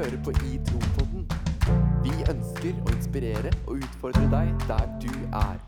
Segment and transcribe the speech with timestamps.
[0.00, 1.24] hører på I Tro-podden.
[2.00, 5.58] Vi ønsker å inspirere og utfordre deg der du er.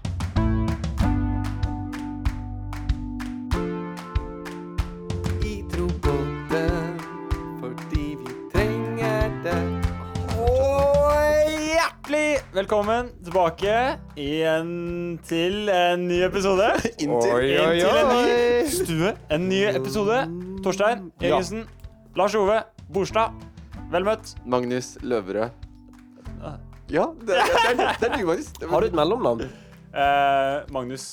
[5.44, 6.96] I Tro-podden,
[7.60, 9.58] fordi vi trenger det.
[10.40, 13.76] Og hjertelig velkommen tilbake
[14.16, 14.74] igjen
[15.28, 16.72] til en ny episode.
[17.04, 17.36] Inntil.
[17.36, 17.94] Oi, oi, oi.
[18.00, 19.16] en ny stue.
[19.28, 20.24] En ny episode.
[20.64, 21.66] Torstein Jørgensen,
[22.16, 23.51] Lars Ove Borstad.
[23.92, 24.30] Vel møtt.
[24.48, 25.50] Magnus Løverød.
[26.92, 28.48] Ja, det, det, det, er, det er du, Magnus.
[28.56, 29.42] Det Har du et mellomnavn?
[29.92, 31.04] Eh, Magnus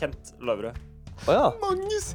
[0.00, 0.80] Kent Løverød.
[1.28, 1.46] Å ja.
[1.62, 2.12] Magnus!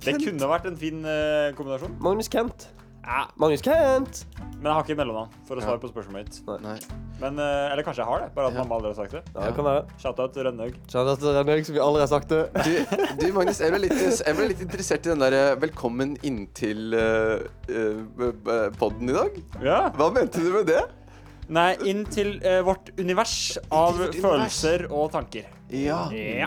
[0.00, 1.96] Det kunne vært en fin eh, kombinasjon.
[2.04, 2.68] Magnus Kent.
[3.02, 4.26] Ja, Magnus Kent.
[4.60, 5.66] men jeg har ikke mellomnavn for å Ja.
[5.66, 6.12] svare på spørsmålet
[6.46, 6.62] mitt.
[6.62, 6.78] Nei.
[7.20, 8.62] Men, eh, eller kanskje jeg har det, bare at Ja.
[8.62, 9.22] mamma aldri har sagt det.
[9.34, 9.86] Ja, det kan være.
[9.98, 10.74] Shoutout til Rønnaug.
[10.88, 12.52] Shout-out til Rønnaug, som vi aldri har sagt det.
[12.52, 16.16] Du, du, Magnus, jeg ble litt, jeg ble litt interessert i den der eh, 'velkommen
[16.22, 19.42] inntil uh, uh, podden i dag'.
[19.62, 19.90] Ja.
[19.90, 20.82] Hva mente du med det?
[21.48, 24.22] Nei, inn til eh, vårt univers av vårt univers.
[24.22, 25.44] følelser og tanker.
[25.68, 26.08] Ja.
[26.12, 26.46] Ja.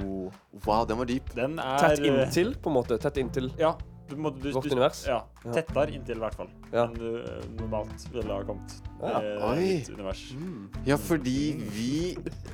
[0.66, 1.34] Wow, den var dyp.
[1.36, 2.98] Den er Tett eh, inntil, på en måte.
[3.00, 3.52] Tett inntil.
[3.60, 3.74] Ja.
[4.14, 5.04] Du må, du, Vårt du, univers?
[5.10, 5.20] Ja.
[5.44, 6.50] Tettere inntil, i hvert fall.
[6.72, 6.86] Ja.
[6.86, 8.76] Enn du eh, normalt ville ha kommet.
[9.02, 9.18] Ja.
[9.20, 9.68] eh, Oi.
[9.82, 10.22] ditt univers.
[10.88, 11.38] Ja, fordi
[11.74, 11.94] vi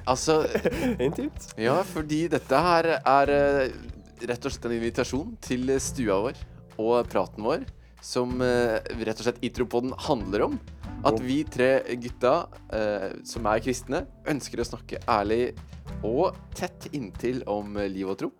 [0.10, 0.42] Altså
[1.08, 1.52] Intimt.
[1.60, 3.76] Ja, fordi dette her er eh,
[4.30, 6.40] rett og slett en invitasjon til stua vår
[6.80, 7.66] og praten vår,
[8.04, 10.60] som eh, rett og slett Itropoden handler om.
[11.08, 12.34] At vi tre gutta
[12.76, 15.54] eh, som er kristne, ønsker å snakke ærlig
[16.06, 18.32] og tett inntil om eh, liv og tro.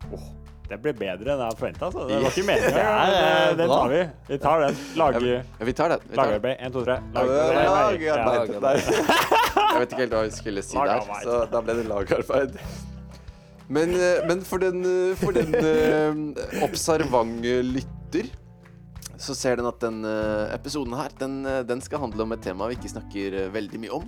[0.70, 1.88] Det ble bedre enn jeg forventa.
[1.90, 2.06] Altså.
[2.10, 2.74] Det var ikke meninga.
[2.74, 4.02] Det men, eh, Den tar vi.
[4.28, 4.84] Vi tar den.
[5.02, 6.04] Lager Ja, vi tar den.
[6.06, 6.42] Vi tar det.
[6.42, 6.60] lagerarbeid.
[6.60, 7.00] Én, to, tre.
[7.16, 8.94] Lagarbeid.
[9.70, 12.56] Jeg vet ikke helt hva vi skulle si der, så da ble det lagarbeid.
[13.70, 15.54] Men, eh, men for den, eh, for den
[16.66, 18.32] observante lytter
[19.20, 22.70] så ser den at den eh, episoden her, den, den skal handle om et tema
[22.72, 24.08] vi ikke snakker veldig mye om.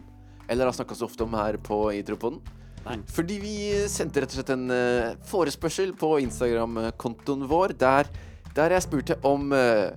[0.49, 2.39] Eller har snakka så ofte om her på Idropoden.
[2.85, 2.97] Nei.
[3.13, 3.55] Fordi vi
[3.91, 8.09] sendte rett og slett en eh, forespørsel på Instagram-kontoen vår der,
[8.57, 9.91] der jeg spurte om eh,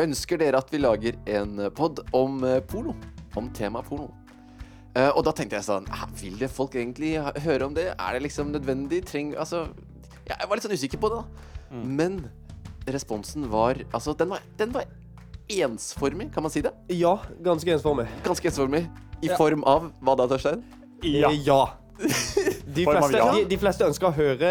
[0.00, 2.94] Ønsker dere at vi lager en pod om eh, porno?
[3.36, 4.08] Om tema porno.
[4.96, 5.86] Eh, og da tenkte jeg sånn
[6.20, 7.90] Vil det folk egentlig høre om det?
[7.92, 9.02] Er det liksom nødvendig?
[9.08, 9.66] Treng, altså
[10.26, 11.84] ja, Jeg var litt sånn usikker på det, da.
[11.84, 12.18] Men
[12.88, 14.88] responsen var Altså, den var, den var
[15.52, 16.72] ensformig, kan man si det?
[16.96, 18.06] Ja, ganske ensformig.
[18.24, 18.86] Ganske ensformig.
[19.22, 20.62] I form av hva da, Torstein?
[21.04, 21.28] Ja.
[21.44, 21.62] Ja.
[22.02, 23.28] De fleste, ja.
[23.34, 24.48] de, de fleste ønsker å høre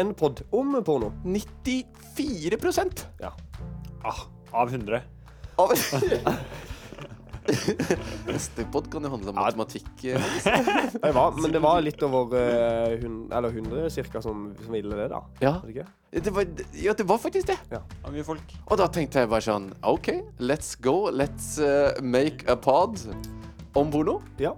[0.00, 1.12] en pod om porno.
[1.24, 2.56] 94
[3.20, 3.32] Ja.
[4.06, 4.20] Ah,
[4.52, 5.02] av 100.
[5.58, 5.72] av
[8.26, 9.88] Neste pod kan jo handle om matematikk.
[10.04, 10.22] eh,
[11.02, 14.96] Det var, men det var litt over uh, hun, eller 100 cirka som, som ville
[14.98, 15.20] det, da.
[15.42, 15.86] Ja, det ikke?
[16.26, 16.46] det var,
[16.80, 17.58] ja, det var faktisk det.
[18.26, 18.54] Folk.
[18.66, 21.10] Og da tenkte jeg bare sånn OK, let's go.
[21.12, 22.98] Let's uh, make a pod
[23.76, 24.20] om porno.
[24.42, 24.54] Ja.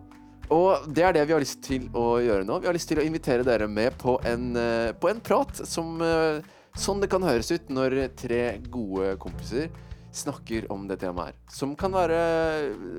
[0.54, 2.60] Og det er det vi har lyst til å gjøre nå.
[2.62, 6.00] Vi har lyst til å invitere dere med på en, eh, på en prat som
[6.04, 6.44] eh,
[6.78, 9.66] Sånn det kan høres ut når tre gode kompiser
[10.14, 11.38] snakker om det temaet her.
[11.50, 12.20] Som kan være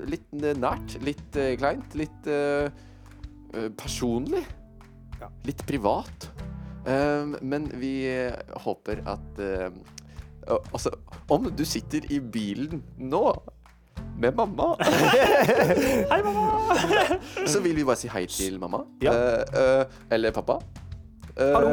[0.10, 2.68] litt nært, litt eh, kleint, litt eh,
[3.54, 4.44] eh, personlig.
[5.20, 5.30] Ja.
[5.48, 6.30] Litt privat.
[6.86, 9.68] Um, men vi eh, håper at eh,
[10.74, 10.90] Altså,
[11.30, 13.20] om du sitter i bilen nå
[14.20, 14.76] med mamma
[16.12, 16.78] Hei, mamma!
[17.52, 18.84] så vil vi bare si hei til mamma.
[19.04, 19.14] Ja.
[19.14, 20.60] Uh, uh, eller pappa.
[21.40, 21.72] Uh, Hallo.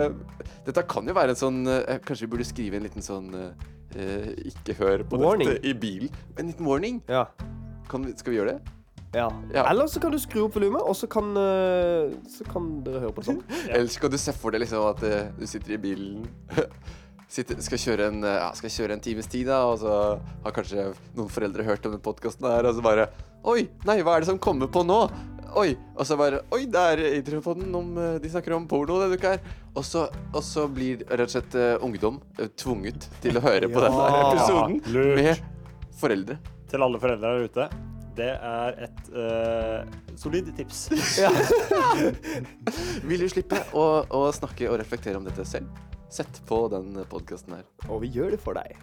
[0.66, 1.58] Dette kan jo være en sånn
[2.06, 3.32] Kanskje vi burde skrive en liten sånn
[4.46, 5.50] Ikke hør på Warning.
[5.50, 6.10] dette i bilen.
[6.38, 7.00] En liten warning.
[7.10, 7.24] Ja.
[7.90, 8.72] Kan vi, skal vi gjøre det?
[9.16, 9.30] ja.
[9.54, 9.62] Ja.
[9.70, 11.30] Eller så kan du skru opp volumet, og så kan,
[12.28, 13.38] så kan dere høre på sånn.
[13.48, 13.76] Ja.
[13.78, 15.02] Eller kan du se for deg liksom at
[15.38, 16.26] du sitter i bilen
[17.28, 19.94] sitter, skal, kjøre en, eh, ja, skal kjøre en times tid, da, og så
[20.44, 23.08] har kanskje noen foreldre hørt om den podkasten her, og så bare
[23.46, 25.00] Oi, nei, hva er det som kommer på nå?
[25.56, 29.14] Oi, og så bare Oi, det er Idrettspoden om eh, De snakker om porno denne
[29.16, 29.44] uka her.
[29.78, 32.18] Og så, og så blir rett og slett eh, ungdom
[32.58, 33.92] tvunget til å høre på Ja.
[33.92, 35.20] denne episoden Lurt.
[35.20, 35.44] med
[36.00, 36.38] foreldre.
[36.68, 37.68] Til alle foreldre der ute.
[38.16, 39.84] Det er et uh,
[40.16, 40.86] solid tips.
[43.08, 45.68] Vil du slippe å, å snakke og reflektere om dette selv?
[46.12, 47.64] Sett på den podkasten her.
[47.90, 48.76] Og vi gjør det for deg.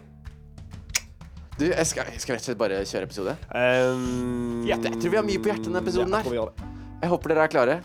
[1.54, 3.36] Du, jeg skal, jeg skal rett og slett bare kjøre episode.
[3.54, 6.26] Um, jeg, jeg tror vi har mye på hjertet denne episoden her.
[6.26, 6.70] det.
[7.04, 7.76] Jeg håper dere er klare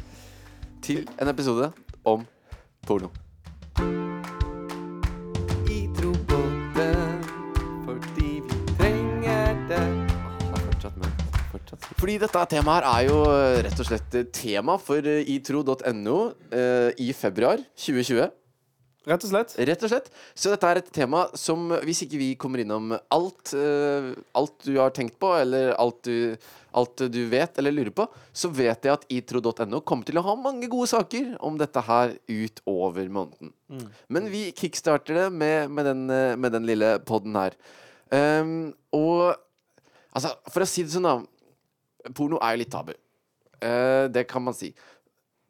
[0.82, 1.70] til en episode
[2.08, 2.26] om
[2.88, 3.12] porno.
[5.70, 5.80] I
[7.86, 9.86] fordi vi trenger det.
[10.42, 11.40] Det fortsatt mørkt.
[11.52, 11.88] Fortsatt.
[12.00, 16.20] Fordi dette temaet her er jo eh, rett og slett eh, tema for eh, itro.no
[16.50, 18.32] eh, i februar 2020.
[19.10, 19.54] Rett og slett.
[19.66, 20.10] Rett og slett.
[20.38, 24.76] Så dette er et tema som, hvis ikke vi kommer innom alt, uh, alt du
[24.78, 26.36] har tenkt på, eller alt du,
[26.78, 30.36] alt du vet eller lurer på, så vet jeg at itro.no kommer til å ha
[30.38, 33.54] mange gode saker om dette her utover måneden.
[34.14, 37.58] Men vi kickstarter det med, med, den, eh, med den lille podden her.
[38.10, 39.34] Um, og
[40.14, 42.14] altså, for å si det sånn, da.
[42.16, 42.94] Porno er jo litt tabu.
[43.60, 44.72] Uh, det kan man si.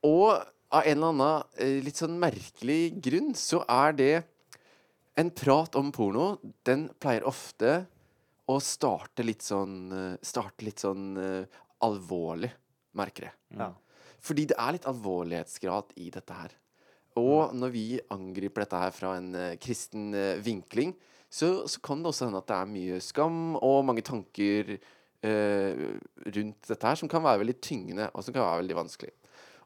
[0.08, 4.14] Og av en eller annen eh, litt sånn merkelig grunn så er det
[5.20, 7.82] En prat om porno, den pleier ofte
[8.48, 12.50] å starte litt sånn eh, Starte litt sånn uh, alvorlig,
[12.96, 13.36] merker jeg.
[13.60, 13.70] Ja.
[14.24, 16.56] Fordi det er litt alvorlighetsgrad i dette her.
[17.20, 20.96] Og når vi angriper dette her fra en uh, kristen uh, vinkling,
[21.28, 24.78] så, så kan det også hende at det er mye skam og mange tanker
[25.20, 29.12] rundt dette her som kan være veldig tyngende, og som kan være veldig vanskelig.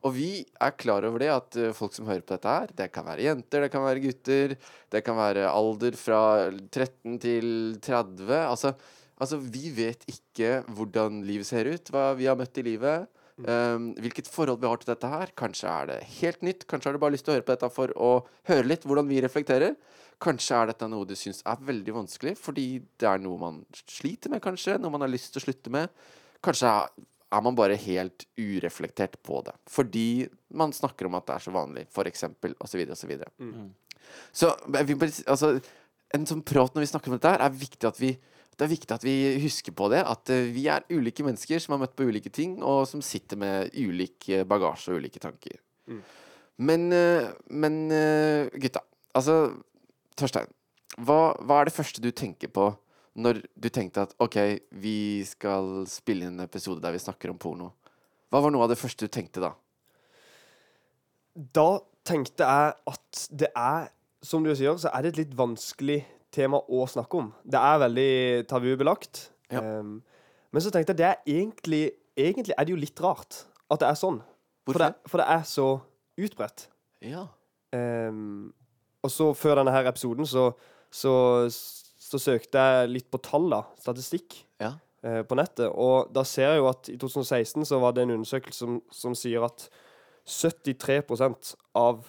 [0.04, 2.90] Og vi er klar over det at eh, folk som hører på dette her, det
[2.92, 4.56] kan være jenter, det kan være gutter,
[4.92, 6.20] det kan være alder fra
[6.52, 7.48] 13 til
[7.84, 8.34] 30.
[8.42, 8.74] Altså,
[9.16, 13.10] altså vi vet ikke hvordan livet ser ut, hva vi har møtt i livet.
[13.34, 15.32] Um, hvilket forhold vi har til dette her.
[15.40, 16.68] Kanskje er det helt nytt.
[16.70, 18.12] Kanskje har du bare lyst til å høre på dette for å
[18.52, 19.74] høre litt hvordan vi reflekterer.
[20.22, 22.68] Kanskje er dette noe du syns er veldig vanskelig fordi
[23.02, 24.78] det er noe man sliter med, kanskje.
[24.78, 25.90] Noe man har lyst til å slutte med.
[26.46, 26.76] Kanskje
[27.34, 29.54] er man bare helt ureflektert på det.
[29.70, 33.00] Fordi man snakker om at det er så vanlig, for eksempel, og så videre, og
[33.00, 33.10] så
[35.10, 35.50] si- altså,
[36.14, 38.14] en sånn prat når vi snakker om dette her, er viktig at vi
[38.54, 41.74] det er viktig at vi husker på det, at eh, vi er ulike mennesker som
[41.74, 45.58] har møtt på ulike ting, og som sitter med ulik eh, bagasje og ulike tanker.
[46.62, 47.80] Men, eh, men
[48.62, 48.84] gutta,
[49.18, 49.56] altså
[50.16, 50.46] Torstein,
[51.02, 52.68] hva, hva er det første du tenker på
[53.14, 54.38] når du tenkte at OK,
[54.82, 57.72] vi skal spille inn en episode der vi snakker om porno?
[58.34, 59.52] Hva var noe av det første du tenkte da?
[61.34, 61.68] Da
[62.06, 63.92] tenkte jeg at det er,
[64.26, 66.02] som du sier, så er det et litt vanskelig
[66.34, 67.30] tema å snakke om.
[67.46, 68.14] Det er veldig
[68.50, 69.28] tabubelagt.
[69.54, 69.62] Ja.
[69.62, 70.00] Um,
[70.54, 71.84] men så tenkte jeg det er egentlig
[72.14, 73.40] Egentlig er det jo litt rart
[73.74, 74.20] at det er sånn.
[74.70, 75.64] For det, for det er så
[76.22, 76.68] utbredt.
[77.02, 77.24] Ja.
[77.74, 78.52] Um,
[79.02, 80.52] og så før denne her episoden så,
[80.94, 81.14] så,
[82.14, 83.64] så søkte jeg litt på tall, da.
[83.82, 84.38] Statistikk.
[84.62, 84.76] Ja.
[85.04, 85.68] eh, på nettet.
[85.74, 89.16] Og da ser jeg jo at i 2016 så var det en undersøkelse som, som
[89.18, 89.66] sier at
[90.30, 92.06] 73% av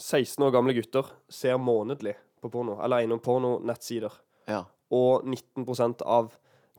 [0.00, 4.14] 16 år gamle gutter ser månedlig på porno, eller er innom pornonettsider.
[4.48, 4.64] Ja.
[4.92, 6.32] Og 19% av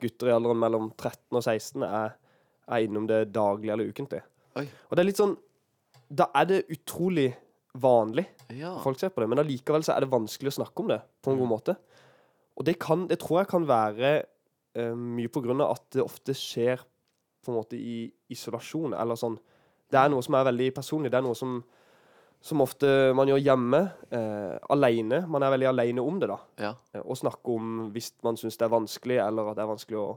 [0.04, 2.16] gutter i alderen mellom 13 og 16 er,
[2.68, 4.24] er innom det daglig eller ukentlig.
[4.60, 4.66] Oi.
[4.90, 5.32] Og det er litt sånn
[6.14, 7.32] Da er det utrolig
[7.74, 8.76] vanlig Ja.
[8.84, 11.32] folk ser på det, men allikevel så er det vanskelig å snakke om det på
[11.32, 11.76] en god måte.
[12.58, 14.12] Og det, kan, det tror jeg kan være
[14.78, 16.84] uh, mye på grunn av at det ofte skjer
[17.44, 19.40] på en måte i isolasjon, eller sånn.
[19.92, 21.10] Det er noe som er veldig personlig.
[21.12, 21.58] Det er noe som,
[22.42, 22.88] som ofte
[23.18, 23.82] man gjør hjemme,
[24.14, 25.24] uh, alene.
[25.28, 26.38] Man er veldig alene om det, da.
[26.62, 26.72] ja.
[26.94, 30.00] Uh, Og snakke om hvis man syns det er vanskelig, eller at det er vanskelig
[30.00, 30.08] å,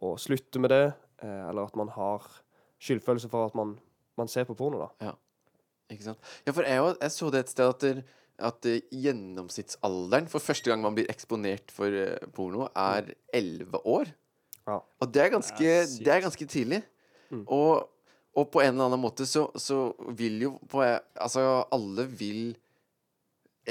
[0.00, 0.84] å slutte med det,
[1.22, 2.24] eller at man har
[2.82, 3.76] skyldfølelse for at man,
[4.18, 5.12] man ser på porno, da.
[5.92, 6.32] Ikke sant?
[6.46, 8.02] Ja, for jeg, også, jeg så det et sted at, der,
[8.48, 14.12] at eh, gjennomsnittsalderen for første gang man blir eksponert for eh, porno, er 11 år.
[14.66, 14.78] Ja.
[14.80, 16.04] Og det er ganske, Det er sykt.
[16.06, 16.82] det er ganske tidlig.
[17.32, 17.44] Mm.
[17.46, 17.88] Og,
[18.36, 19.84] og på en eller annen måte så, så
[20.16, 22.54] vil jo på, Altså, alle vil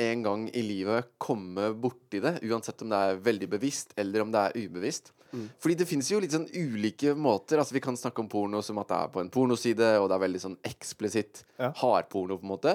[0.02, 4.32] en gang i livet komme borti det, uansett om det er veldig bevisst eller om
[4.32, 5.12] det er ubevisst.
[5.32, 5.50] Mm.
[5.64, 7.60] Fordi det finnes jo litt sånn ulike måter.
[7.62, 10.18] Altså Vi kan snakke om porno som at det er på en pornoside, og det
[10.18, 11.72] er veldig sånn eksplisitt Ja.
[11.82, 12.74] hardporno, på en måte.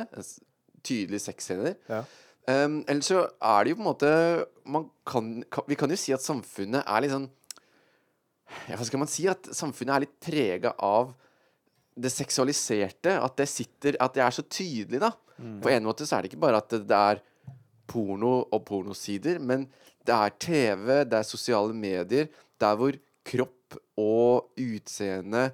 [0.82, 1.76] Tydelige sexscener.
[1.88, 2.04] Ja.
[2.46, 4.10] Um, eller så er det jo på en måte
[4.70, 7.24] man kan, kan, Vi kan jo si at samfunnet er litt sånn
[8.68, 9.24] ja, Hva skal man si?
[9.26, 11.10] At samfunnet er litt prega av
[11.98, 13.16] det seksualiserte.
[13.18, 15.10] At det sitter At det er så tydelig, da.
[15.36, 17.18] På en måte så er det ikke bare at det, det er
[17.90, 19.66] porno og pornosider, men
[20.06, 22.28] det er TV, det er sosiale medier,
[22.62, 22.96] der hvor
[23.26, 25.48] kropp og utseende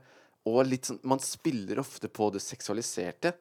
[0.44, 3.32] og litt sånn Man spiller ofte på det seksualiserte.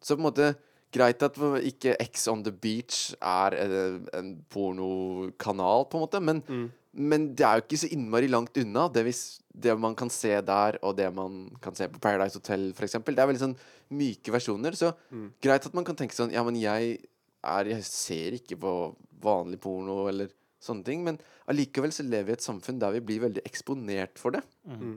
[0.00, 0.54] Så på en måte
[0.94, 1.34] Greit at
[1.68, 6.70] ikke X on the Beach er en, en pornokanal, på en måte, men, Mm.
[6.94, 8.88] men det er jo ikke så innmari langt unna.
[8.88, 12.70] Det, hvis, det man kan se der, og det man kan se på Paradise Hotel,
[12.72, 12.92] f.eks.
[13.04, 13.56] Det er veldig sånn
[13.90, 14.72] myke versjoner.
[14.72, 15.32] Så Mm.
[15.42, 17.00] greit at man kan tenke sånn Ja, men jeg
[17.44, 20.28] er Jeg ser ikke på vanlig porno eller
[20.62, 21.18] sånne ting, men
[21.50, 24.42] allikevel så lever vi i et samfunn der vi blir veldig eksponert for det.
[24.66, 24.96] Mm.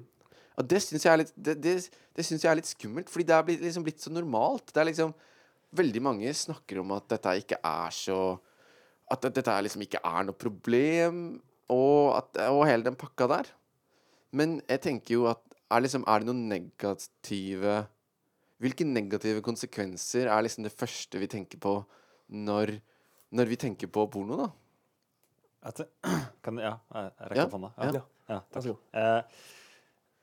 [0.60, 1.12] Og det syns jeg
[2.44, 4.74] jeg er litt skummelt, fordi det er blitt, liksom blitt så normalt.
[4.74, 5.14] Det er liksom
[5.72, 8.18] Veldig mange snakker om at dette ikke er så
[9.08, 11.40] At dette liksom ikke er noe problem,
[11.72, 13.48] og, at, og hele den pakka der.
[14.36, 15.40] Men jeg tenker jo at
[15.72, 17.78] er, liksom, er det noen negative
[18.62, 21.80] hvilke negative konsekvenser er liksom det første vi tenker på
[22.46, 22.76] når,
[23.34, 24.50] når vi tenker på porno, da?
[25.66, 25.88] Jeg
[26.46, 27.72] Kan ja, jeg rekker opp hånda.
[27.78, 28.02] ja.
[28.32, 28.40] Ja.
[28.54, 28.68] Takk.
[28.96, 29.44] Eh,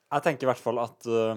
[0.09, 1.37] jeg tenker i hvert fall at uh,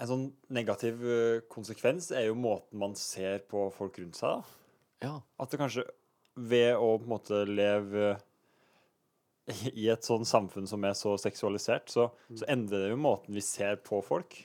[0.00, 0.22] en sånn
[0.56, 4.40] negativ uh, konsekvens er jo måten man ser på folk rundt seg.
[4.40, 5.04] da.
[5.04, 5.12] Ja.
[5.38, 5.84] At det kanskje
[6.40, 8.14] ved å på en måte leve
[9.50, 13.34] i- i et sånn samfunn som er så seksualisert, så, så endrer det jo måten
[13.36, 14.38] vi ser på folk.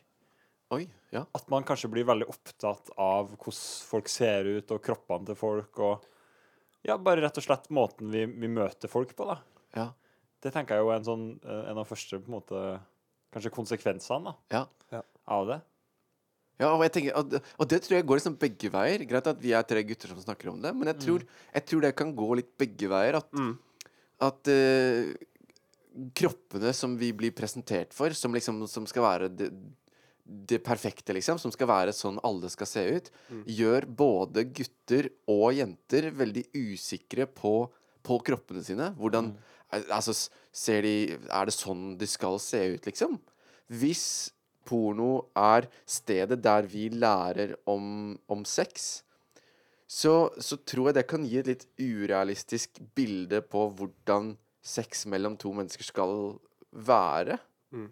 [0.75, 0.87] Oi.
[1.13, 1.23] Ja.
[1.37, 5.79] At man kanskje blir veldig opptatt av hvordan folk ser ut, og kroppene til folk,
[5.79, 6.03] og
[6.85, 9.39] ja, bare rett og slett måten vi, vi møter folk på, da.
[9.75, 9.87] Ja.
[10.45, 12.59] Det tenker jeg jo er en sånn eh, en av første på en måte
[13.33, 14.65] kanskje konsekvensene da, Ja.
[14.93, 15.01] Ja.
[15.27, 15.61] av det.
[16.61, 19.01] Ja, og, jeg tenker, og, det- og det tror jeg går liksom begge veier.
[19.09, 21.81] Greit at vi er tre gutter som snakker om det, men jeg tror, jeg tror
[21.83, 23.17] det kan gå litt begge veier.
[23.19, 23.57] At, Mm.
[24.23, 25.13] at uh,
[26.15, 29.49] kroppene som vi blir presentert for, som liksom som skal være det,
[30.25, 33.09] det perfekte, liksom, som skal være sånn alle skal se ut,
[33.45, 37.57] gjør både gutter og jenter veldig usikre på,
[38.05, 38.93] på kroppene sine.
[38.99, 39.51] Hvordan mm.
[39.91, 40.13] Altså,
[40.55, 43.17] ser de Er det sånn de skal se ut, liksom?
[43.67, 44.05] Hvis
[44.65, 49.03] porno er stedet der vi lærer om, om sex,
[49.85, 54.33] så, så tror jeg det kan gi et litt urealistisk bilde på hvordan
[54.65, 56.15] sex mellom to mennesker skal
[56.71, 57.37] være.
[57.73, 57.89] Mm.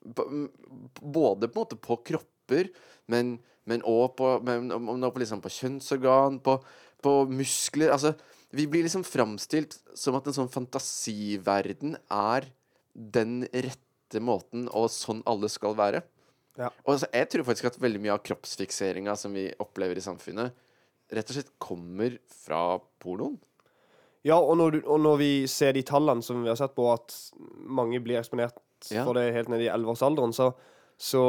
[0.00, 2.70] Både på en måte på kropper,
[3.10, 3.36] men,
[3.68, 6.56] men også på, men, på, liksom på kjønnsorgan, på,
[7.04, 8.14] på muskler Altså,
[8.50, 12.48] vi blir liksom framstilt som at en sånn fantasiverden er
[12.94, 16.02] den rette måten, og sånn alle skal være.
[16.58, 16.72] Ja.
[16.82, 20.56] Og altså, jeg tror faktisk at veldig mye av kroppsfikseringa som vi opplever i samfunnet,
[21.10, 23.38] rett og slett kommer fra pornoen.
[24.26, 26.84] Ja, og når, du, og når vi ser de tallene som vi har sett på,
[26.92, 27.14] at
[27.64, 28.58] mange blir eksponert
[28.90, 29.04] Ja.
[29.04, 30.50] for det helt ned i 11-årsalderen, så,
[30.96, 31.22] så,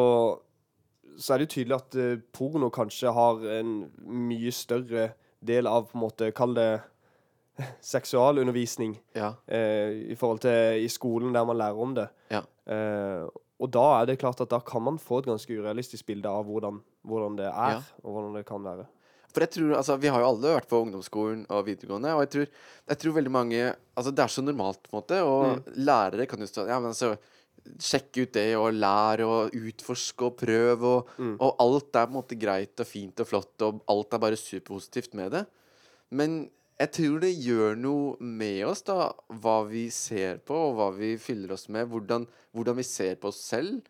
[1.17, 3.73] så er det jo tydelig at eh, porno kanskje har en
[4.07, 5.09] mye større
[5.41, 6.69] del av på en måte, Kall det
[7.81, 9.33] seksualundervisning Ja.
[9.47, 12.07] eh, i forhold til i skolen der man lærer om det.
[12.31, 12.41] Ja.
[12.65, 13.27] Eh,
[13.61, 16.45] og da er det klart at da kan man få et ganske urealistisk bilde av
[16.47, 18.87] hvordan, hvordan det er, og hvordan det kan være.
[19.31, 22.29] For jeg tror, altså, Vi har jo alle vært på ungdomsskolen og videregående, og jeg
[22.35, 22.47] tror,
[22.91, 26.39] jeg tror veldig mange altså Det er så normalt, på en måte, og lærere kan
[26.39, 27.17] jo stå Ja, men altså
[27.77, 31.07] Sjekke ut det, og lære, og utforske og prøve, og,
[31.39, 34.35] og alt er på en måte greit og fint og flott, og alt er bare
[34.39, 35.43] superpositivt med det.
[36.09, 36.49] Men
[36.81, 41.11] jeg tror det gjør noe med oss, da, hva vi ser på, og hva vi
[41.21, 41.85] fyller oss med.
[41.93, 43.83] Hvordan, hvordan vi ser på oss selv.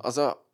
[0.00, 0.47] Altså, jeg- jeg-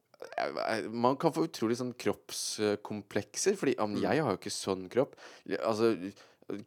[0.91, 5.15] man kan få utrolig sånn kroppskomplekser, fordi ja, jeg har jo ikke sånn kropp.
[5.61, 5.93] Altså,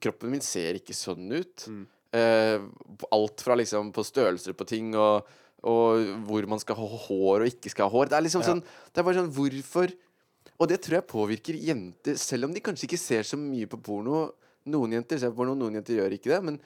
[0.02, 1.68] kroppen min ser ikke sånn ut.
[2.18, 2.64] Eh,
[3.12, 5.28] alt fra liksom på størrelser på ting og,
[5.68, 8.12] og hvor man skal ha hår og ikke skal ha hår.
[8.14, 8.52] Det er liksom Ja.
[8.54, 9.92] sånn Det er bare sånn Hvorfor?
[10.58, 13.78] Og det tror jeg påvirker jenter, selv om de kanskje ikke ser så mye på
[13.84, 14.32] porno.
[14.66, 16.40] Noen jenter ser på porno, noen jenter gjør ikke det.
[16.44, 16.60] Men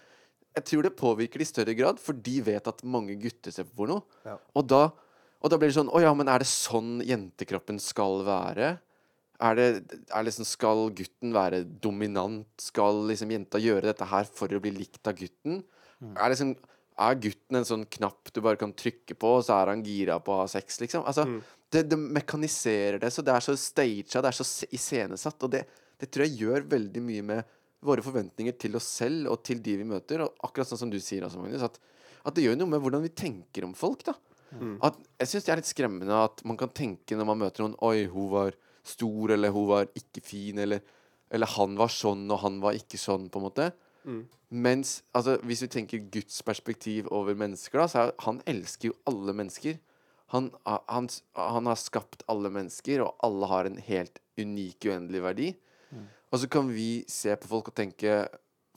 [0.55, 3.67] jeg tror det påvirker de i større grad, for de vet at mange gutter ser
[3.67, 3.97] på porno.
[4.23, 4.37] Ja.
[4.55, 4.91] Og, da,
[5.41, 8.75] og da blir det sånn Å ja, men er det sånn jentekroppen skal være?
[9.41, 9.67] Er det,
[10.13, 12.49] er liksom, skal gutten være dominant?
[12.61, 15.63] Skal liksom jenta gjøre dette her for å bli likt av gutten?
[16.13, 16.53] Er, liksom,
[17.01, 20.19] er gutten en sånn knapp du bare kan trykke på, og så er han gira
[20.21, 21.07] på å ha sex, liksom?
[21.09, 21.25] Altså,
[21.73, 25.41] det, det mekaniserer det, så det er så staged, det er så iscenesatt.
[25.41, 25.65] Og det,
[26.01, 29.79] det tror jeg gjør veldig mye med våre forventninger til oss selv og til de
[29.81, 30.21] vi møter.
[30.21, 31.81] Og akkurat sånn som du sier, altså, Magnus, at,
[32.29, 34.05] at det gjør noe med hvordan vi tenker om folk.
[34.05, 34.13] da
[34.83, 37.77] at, Jeg syns det er litt skremmende at man kan tenke når man møter noen
[37.87, 40.81] Oi, hun var stor, eller hun var ikke fin, eller,
[41.29, 43.67] eller han var sånn, og han var ikke sånn, på en måte.
[44.49, 48.97] Mens altså, hvis vi tenker Guds perspektiv over mennesker, da, så er han elsker jo
[49.07, 49.77] alle mennesker.
[50.33, 55.49] Han, han, han har skapt alle mennesker, og alle har en helt unik, uendelig verdi.
[56.31, 58.25] Og så kan vi se på folk og tenke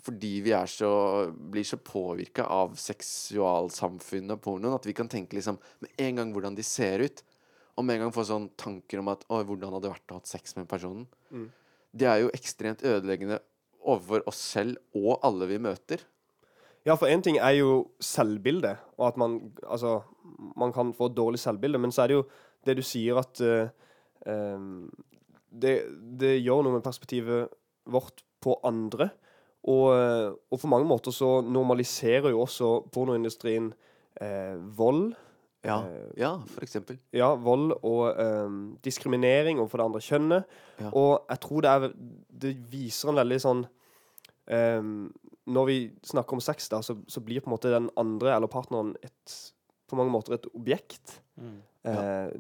[0.05, 0.91] fordi vi er så,
[1.33, 6.35] blir så påvirka av seksualsamfunnet og pornoen, at vi kan tenke liksom med en gang
[6.35, 7.23] hvordan de ser ut.
[7.75, 10.19] Og med en gang få sånn tanker om at Oi, hvordan hadde det vært å
[10.21, 11.07] ha sex med personen?
[11.95, 13.41] Det er jo ekstremt ødeleggende
[13.85, 16.05] overfor oss selv og alle vi møter.
[16.85, 20.03] Ja, for én ting er jo selvbildet, og at man Altså,
[20.57, 22.29] man kan få et dårlig selvbilde, men så er det jo
[22.65, 23.69] det du sier at uh,
[24.29, 24.91] um,
[25.49, 25.75] det,
[26.21, 27.49] det gjør noe med perspektivet
[27.89, 29.11] vårt på andre.
[29.65, 33.73] Og, eh, og på mange måter så normaliserer jo også pornoindustrien
[34.21, 35.15] eh, vold.
[35.65, 36.99] Ja, Eh, ja for eksempel.
[37.17, 38.51] Ja, vold og eh,
[38.85, 40.45] diskriminering overfor det andre kjønnet.
[40.81, 40.91] Ja.
[40.93, 41.87] Og jeg tror det er
[42.45, 43.63] Det viser en veldig sånn
[44.51, 44.91] em,
[45.47, 48.49] Når vi snakker om sex, da, så, så blir på en måte den andre eller
[48.53, 49.39] partneren et
[49.89, 51.57] på mange måter et objekt Mm.
[51.85, 52.31] eh,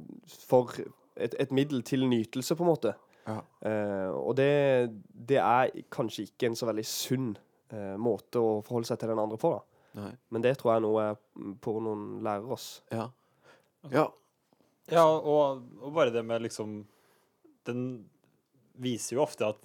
[0.46, 0.70] for
[1.16, 2.92] et, et middel til nytelse, på en måte.
[3.26, 3.38] Ja.
[3.64, 4.48] Uh, og det,
[5.14, 7.30] det er kanskje ikke en så veldig sunn
[7.72, 9.62] uh, måte å forholde seg til den andre på, da.
[9.94, 10.10] Nei.
[10.34, 12.82] Men det tror jeg er noe pornoen lærer oss.
[12.92, 13.06] Ja.
[13.92, 14.08] Ja.
[14.92, 16.82] Ja, og, og bare det med liksom
[17.64, 17.84] Den
[18.76, 19.62] viser jo ofte at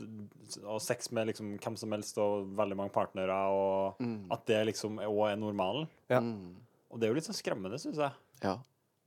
[0.61, 4.27] å ha sex med liksom hvem som helst og veldig mange partnere, og Mm.
[4.31, 5.87] at det liksom òg er normalen.
[6.13, 6.19] Ja.
[6.21, 6.53] Mm.
[6.91, 8.13] Og det er jo litt sånn skremmende, syns jeg.
[8.45, 8.53] Ja.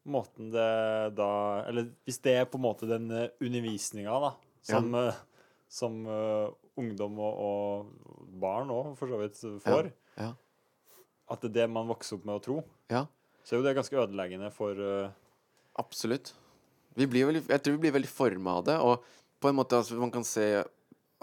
[0.04, 1.28] Måten det da
[1.68, 4.32] Eller hvis det er på en måte den uh, undervisninga, da,
[4.66, 5.12] som, ja.
[5.70, 10.32] som uh, ungdom og, og barn òg for så vidt får, Ja.
[11.30, 12.56] at det er det man vokser opp med å tro,
[12.90, 13.06] Ja.
[13.44, 15.10] så er jo det ganske ødeleggende for uh,
[15.78, 16.34] Absolutt.
[16.98, 18.74] Vi blir veldig, jeg tror vi blir veldig forma av det.
[18.84, 19.04] Og
[19.40, 20.64] på en måte altså, man kan se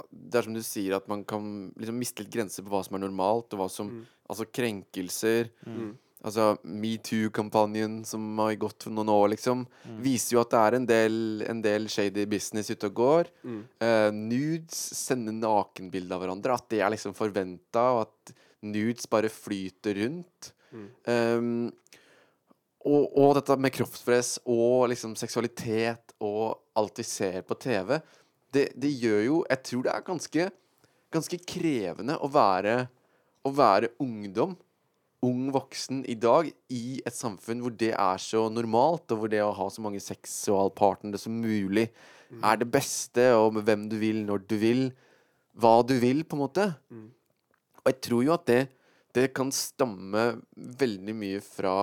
[0.09, 1.43] Det er som du sier, at man kan
[1.77, 4.05] liksom miste litt grenser på hva som er normalt, og hva som Mm.
[4.29, 5.49] Altså krenkelser.
[5.65, 5.97] Mm.
[6.25, 10.01] Altså metoo-kampanjen som har gått for noen år, liksom, Mm.
[10.03, 13.29] viser jo at det er en del, en del shady business ute og går.
[13.43, 13.61] Mm.
[13.81, 16.53] Uh, nudes, sender nakenbilder av hverandre.
[16.59, 20.51] At det er liksom forventa, og at nudes bare flyter rundt.
[20.73, 20.89] Mm.
[21.07, 21.71] Um,
[22.85, 27.99] og, og dette med kroppspress og liksom seksualitet og alt vi ser på TV,
[28.51, 30.45] det, det gjør jo Jeg tror det er ganske,
[31.11, 32.87] ganske krevende å være,
[33.45, 34.55] å være ungdom,
[35.25, 39.41] ung voksen, i dag i et samfunn hvor det er så normalt, og hvor det
[39.43, 41.89] å ha så mange seksualpartnere som mulig
[42.29, 44.83] er det beste, og med hvem du vil, når du vil,
[45.59, 46.67] hva du vil, på en måte.
[46.93, 47.07] Mm.
[47.81, 48.59] Og jeg tror jo at det,
[49.17, 51.73] det kan stamme veldig mye fra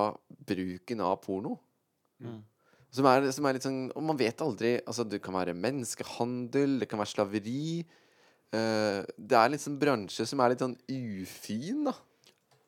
[0.46, 1.56] bruken av porno.
[2.22, 2.40] Mm.
[2.94, 6.78] Som er, som er litt sånn Og man vet aldri Altså, det kan være menneskehandel,
[6.80, 7.82] det kan være slaveri.
[8.54, 11.92] Uh, det er liksom bransje som er litt sånn ufin, da.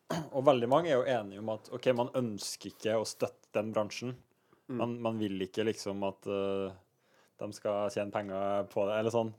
[0.08, 3.72] Og veldig mange er jo enige om at OK, man ønsker ikke å støtte den
[3.74, 4.14] bransjen.
[4.68, 4.76] Mm.
[4.80, 6.72] Man, man vil ikke liksom at uh,
[7.40, 9.32] de skal tjene penger på det, eller sånn.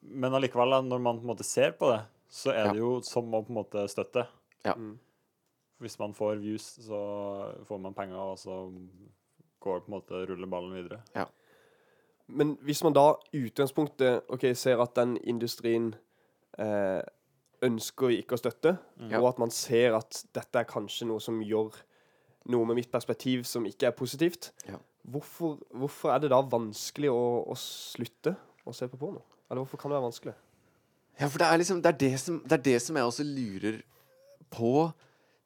[0.00, 2.72] Men allikevel, når man på en måte ser på det, så er Ja.
[2.72, 4.26] det jo som å på en måte støtte.
[4.64, 4.76] Ja.
[4.76, 4.98] Mm.
[5.80, 7.00] Hvis man får views, så
[7.68, 8.62] får man penger, og så
[9.60, 11.00] går på en måte ruller ballen videre.
[12.30, 15.94] Men hvis man da i utgangspunktet ok, ser at den industrien
[16.58, 17.00] eh,
[17.62, 19.12] ønsker vi ikke å støtte, mm.
[19.20, 21.70] og at man ser at dette er kanskje noe som gjør
[22.50, 24.76] noe med mitt perspektiv som ikke er positivt, Ja.
[25.04, 29.22] hvorfor, hvorfor er det da vanskelig å, å slutte å se på porno?
[29.50, 30.34] Eller hvorfor kan det være vanskelig?
[31.20, 33.22] Ja, for det er liksom Det er det som, det er det som jeg også
[33.26, 33.82] lurer
[34.50, 34.92] på.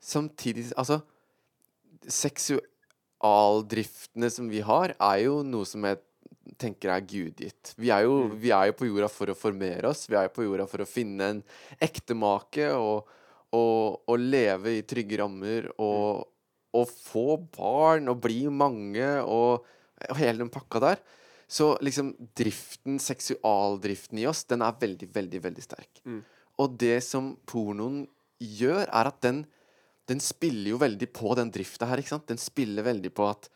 [0.00, 1.00] Samtidig Altså,
[2.06, 5.98] seksualdriftene som vi har, er jo noe som jeg
[6.60, 7.72] tenker er gudgitt.
[7.80, 10.06] Vi er jo, vi er jo på jorda for å formere oss.
[10.10, 11.42] Vi er jo på jorda for å finne en
[11.82, 13.10] ektemake og,
[13.56, 16.24] og, og leve i trygge rammer og,
[16.74, 19.66] og få barn og bli mange og,
[20.08, 21.04] og hele den pakka der.
[21.46, 26.00] Så liksom driften, seksualdriften i oss, den er veldig, veldig, veldig sterk.
[26.08, 26.22] Mm.
[26.62, 28.04] Og det som pornoen
[28.42, 29.44] gjør, er at den,
[30.08, 32.28] den spiller jo veldig på den drifta her, ikke sant?
[32.30, 33.50] Den spiller veldig på at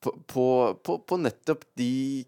[0.00, 0.46] på, på,
[0.82, 2.24] på, på nettopp de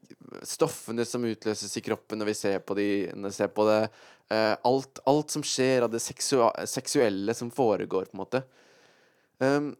[0.46, 3.82] stoffene som utløses i kroppen når vi ser på, de, vi ser på det.
[4.30, 8.42] Uh, alt, alt som skjer av det seksuelle som foregår, på en måte.
[9.38, 9.72] Um,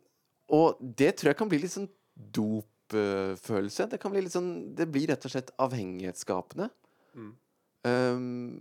[0.51, 1.91] og det tror jeg kan bli litt sånn
[2.39, 3.87] dopfølelse.
[3.93, 6.71] Det kan bli litt sånn Det blir rett og slett avhengighetsskapende.
[7.15, 7.33] Mm.
[7.87, 8.59] Um,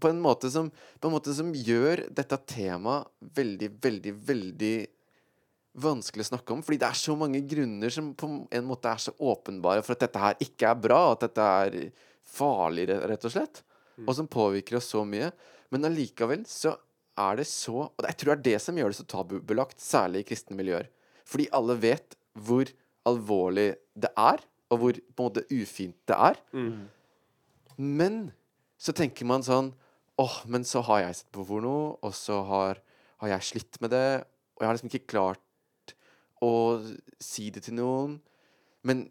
[0.00, 4.76] på en måte som På en måte som gjør dette temaet veldig, veldig, veldig
[5.74, 6.62] vanskelig å snakke om.
[6.64, 10.06] Fordi det er så mange grunner som på en måte er så åpenbare for at
[10.06, 11.00] dette her ikke er bra.
[11.12, 11.78] At dette er
[12.34, 13.62] farlig, rett og slett.
[13.98, 14.08] Mm.
[14.08, 15.30] Og som påvirker oss så mye.
[15.74, 16.76] Men allikevel så
[17.18, 20.24] er det så Og jeg tror det er det som gjør det så tabubelagt, særlig
[20.24, 20.88] i kristne miljøer.
[21.24, 22.70] Fordi alle vet hvor
[23.06, 26.40] alvorlig det er, og hvor på en måte ufint det er.
[26.56, 26.88] Mm.
[27.78, 28.18] Men
[28.80, 29.72] så tenker man sånn
[30.20, 32.78] Åh, men så har jeg sett på porno, og så har,
[33.18, 34.22] har jeg slitt med det,
[34.54, 35.40] og jeg har liksom ikke klart
[36.42, 36.52] å
[37.22, 38.16] si det til noen.
[38.84, 39.04] Men,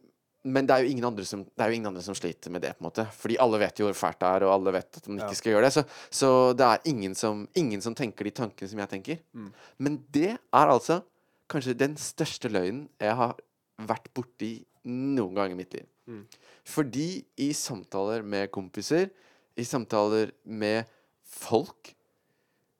[0.43, 2.89] men det er som Det er jo ingen andre som sliter med det, på en
[2.89, 3.07] måte.
[3.15, 5.25] Fordi alle vet jo hvor fælt det er, og alle vet at man Ja.
[5.27, 5.73] ikke skal gjøre det.
[5.73, 9.23] Så, så det er ingen som, ingen som tenker de tankene som jeg tenker.
[9.33, 9.49] Mm.
[9.79, 11.01] Men det er altså
[11.49, 13.35] kanskje den største løgnen jeg har
[13.77, 15.87] vært borti noen gang i mitt liv.
[16.07, 16.23] Mm.
[16.67, 19.09] Fordi i samtaler med kompiser,
[19.55, 20.89] i samtaler med
[21.23, 21.93] folk,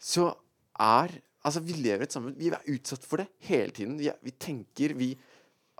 [0.01, 0.33] så
[0.79, 3.97] er Altså, vi lever i et samfunn Vi er utsatt for det hele tiden.
[3.99, 5.13] Vi, er, vi tenker Vi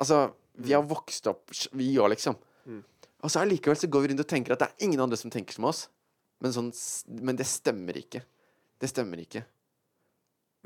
[0.02, 0.26] Altså,
[0.60, 2.38] vi har vokst opp Vi òg, liksom.
[2.67, 2.84] Mm.
[3.23, 5.32] Og så allikevel så går vi rundt og tenker at det er ingen andre som
[5.32, 5.86] tenker som oss.
[6.43, 6.71] Men, sånn,
[7.23, 8.19] men det stemmer ikke.
[8.82, 9.45] Det stemmer ikke.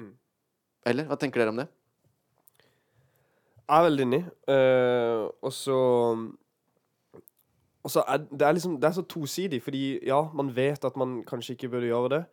[0.01, 0.15] Mm.
[0.89, 1.05] Eller?
[1.09, 1.67] Hva tenker dere om det?
[3.67, 4.21] Jeg er veldig enig.
[4.49, 5.77] Uh, og så
[7.83, 10.97] Og så er det er liksom Det er så tosidig, fordi ja, man vet at
[10.97, 12.23] man kanskje ikke burde gjøre det.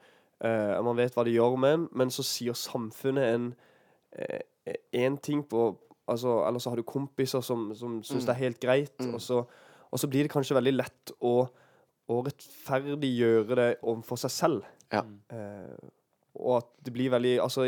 [0.40, 3.54] Eh, man vet hva det gjør med en, men så sier samfunnet en
[4.94, 8.26] én ting på Altså, eller så har du kompiser som, som syns Mm.
[8.26, 9.14] det er helt greit, Mm.
[9.14, 9.38] og, så,
[9.90, 11.48] og så blir det kanskje veldig lett å,
[12.12, 14.66] å rettferdiggjøre det overfor seg selv.
[14.92, 15.00] Ja.
[15.32, 15.72] Uh,
[16.36, 17.64] og at det blir veldig Altså,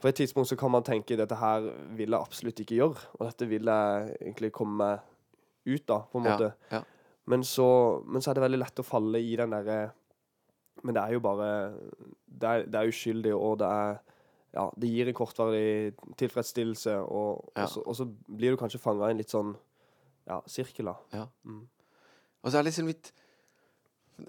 [0.00, 1.66] på et tidspunkt så kan man tenke dette her
[1.98, 5.00] vil jeg absolutt ikke gjøre, og dette vil jeg egentlig komme meg
[5.74, 6.52] ut av, på en Ja, måte.
[6.70, 6.82] ja.
[7.26, 9.90] Men, så, men så er det veldig lett å falle i den derre
[10.82, 11.48] Men det er jo bare
[12.26, 14.00] Det er, det er uskyldig, og det er
[14.52, 17.62] Ja, det gir en kortvarig tilfredsstillelse, og, Ja.
[17.62, 19.54] og, så, og så blir du kanskje fanga i en litt sånn
[20.28, 20.96] ja, sirkel, da.
[21.12, 21.26] Ja.
[21.44, 21.62] Mm.
[22.42, 23.12] Og så er det liksom litt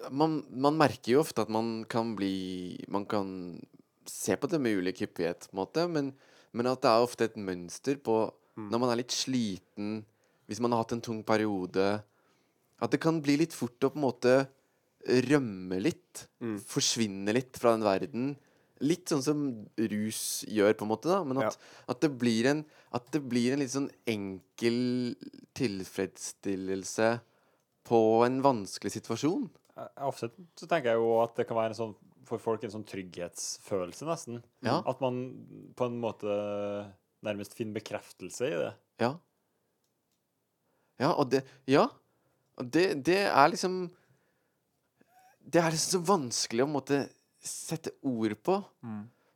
[0.09, 3.59] man, man merker jo ofte at man kan bli Man kan
[4.07, 6.13] se på det med ulik hyppighet, på en måte, men,
[6.51, 8.67] men at det er ofte et mønster på Mm.
[8.69, 9.93] Når man er litt sliten,
[10.45, 12.03] hvis man har hatt en tung periode
[12.77, 14.33] At det kan bli litt fort å på en måte
[15.03, 16.25] rømme litt.
[16.43, 16.57] Mm.
[16.67, 18.31] Forsvinne litt fra den verden.
[18.83, 19.43] Litt sånn som
[19.77, 21.21] rus gjør, på en måte, da.
[21.27, 22.63] Men at, at, det, blir en,
[22.95, 24.79] at det blir en litt sånn enkel
[25.55, 27.11] tilfredsstillelse
[27.87, 29.45] på en vanskelig situasjon.
[30.05, 31.95] Ofte så tenker jeg jo at det kan være en sånn
[32.27, 34.39] for folk en sånn trygghetsfølelse, nesten.
[34.65, 34.79] Ja.
[34.87, 35.19] At man
[35.77, 36.31] på en måte
[37.23, 38.71] nærmest finner bekreftelse i det.
[39.03, 39.11] Ja.
[41.01, 41.89] Ja, og det Ja.
[42.61, 43.87] Og det, det er liksom
[45.43, 47.03] Det er så vanskelig å måtte
[47.43, 48.59] sette ord på.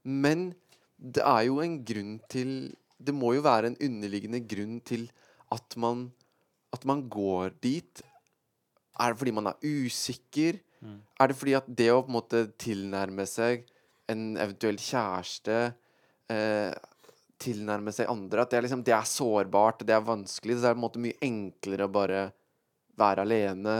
[0.07, 0.51] Men
[0.97, 2.51] det er jo en grunn til
[2.97, 5.03] Det må jo være en underliggende grunn til
[5.53, 6.07] at man
[6.73, 8.01] At man går dit.
[8.99, 10.57] Er det fordi man er usikker?
[10.81, 11.01] Mm.
[11.19, 13.65] Er det fordi at det å på en måte tilnærme seg
[14.09, 15.55] en eventuell kjæreste
[16.31, 16.73] eh,
[17.37, 20.57] Tilnærme seg andre At det er liksom Det er sårbart, det er vanskelig.
[20.57, 22.23] Så det er på en måte mye enklere å bare
[22.97, 23.77] være alene.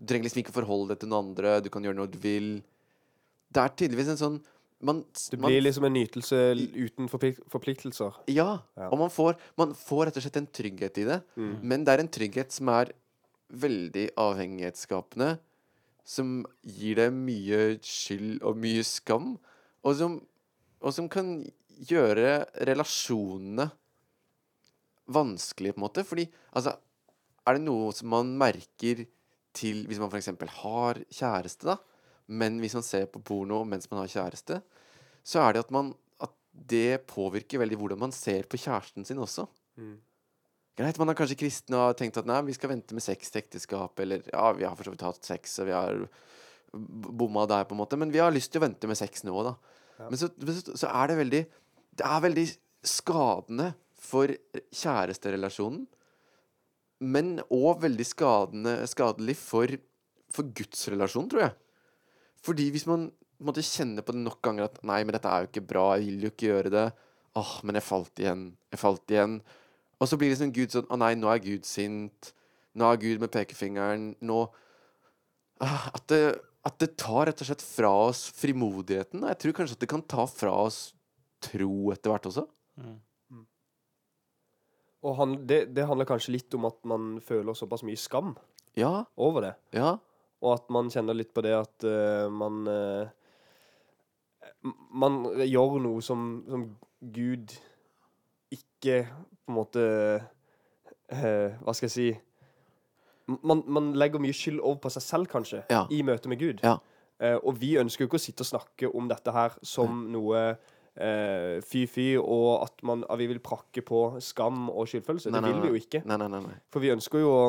[0.00, 1.58] Du trenger liksom ikke forholde deg til noen andre.
[1.60, 2.62] Du kan gjøre noe du vil.
[3.52, 4.38] Det er tydeligvis en sånn
[4.80, 6.38] man, Det man blir liksom en nytelse
[6.72, 8.14] uten forpliktelser.
[8.32, 8.88] ja, Ja.
[8.88, 11.18] og man får, man får rett og slett en trygghet i det.
[11.36, 11.60] Mm.
[11.62, 12.92] Men det er en trygghet som er
[13.52, 15.38] veldig avhengighetsskapende.
[16.04, 19.34] Som gir deg mye skyld og mye skam.
[19.84, 20.16] Og som,
[20.80, 21.44] og som kan
[21.84, 23.70] gjøre relasjonene
[25.10, 26.04] vanskelige, på en måte.
[26.06, 26.76] Fordi altså
[27.46, 29.06] Er det noe som man merker
[29.56, 30.30] til hvis man f.eks.
[30.62, 31.76] har kjæreste, da,
[32.30, 34.60] men hvis man ser på porno mens man har kjæreste,
[35.26, 36.32] så er det at man at
[36.70, 39.46] det påvirker veldig hvordan man ser på kjæresten sin også.
[39.80, 39.98] Mm.
[40.78, 43.32] Greit, man er kanskje kristen og har tenkt at nei, vi skal vente med sex
[43.32, 46.04] til ekteskap, eller ja, vi har for så vidt hatt sex, og vi har
[46.72, 49.34] bomma der, på en måte, men vi har lyst til å vente med sex nå,
[49.44, 49.56] da.
[49.98, 50.06] Ja.
[50.06, 51.40] Men, så, men så, så er det veldig
[52.00, 52.44] Det er veldig
[52.86, 53.66] skadende
[54.00, 54.30] for
[54.72, 55.82] kjæresterelasjonen,
[57.00, 59.72] men òg veldig skadende, skadelig for,
[60.32, 61.54] for gudsrelasjonen, tror jeg.
[62.44, 63.08] Fordi hvis man
[63.40, 66.10] måtte kjenne på det nok ganger at Nei, men dette er jo ikke bra, jeg
[66.10, 66.86] vil jo ikke gjøre det.
[67.40, 68.44] Åh, men jeg falt igjen.
[68.72, 69.40] Jeg falt igjen.
[70.00, 72.32] Og så blir liksom Gud sånn Å nei, nå er Gud sint.
[72.78, 74.10] Nå er Gud med pekefingeren.
[74.24, 74.38] Nå
[75.64, 76.22] ah, at, det,
[76.66, 79.24] at det tar rett og slett fra oss frimodigheten.
[79.32, 80.90] Jeg tror kanskje at det kan ta fra oss
[81.44, 82.46] tro etter hvert også.
[85.02, 88.34] Og han, det, det handler kanskje litt om at man føler såpass mye skam
[88.76, 89.54] Ja, over det.
[89.72, 89.94] ja,
[90.42, 93.08] Og at man kjenner litt på det at uh, man uh,
[94.92, 96.66] Man gjør noe som, som
[97.00, 97.54] Gud
[98.52, 99.84] ikke på en måte
[100.20, 102.08] uh, Hva skal jeg si
[103.46, 105.84] man, man legger mye skyld over på seg selv, kanskje, Ja.
[105.94, 106.64] i møte med Gud.
[106.66, 106.72] Ja.
[107.44, 110.40] Og vi ønsker jo ikke å sitte og snakke om dette her som noe
[111.00, 115.32] eh, fy-fy, og at, man, at vi vil prakke på skam og skyldfølelse.
[115.32, 116.02] Nei, det vil vi jo ikke.
[116.06, 116.54] Nei.
[116.70, 117.44] For vi ønsker jo å,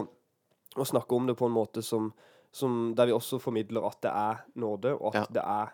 [0.80, 2.14] å snakke om det på en måte som,
[2.52, 5.26] som Der vi også formidler at det er nåde, og at Ja.
[5.40, 5.72] det er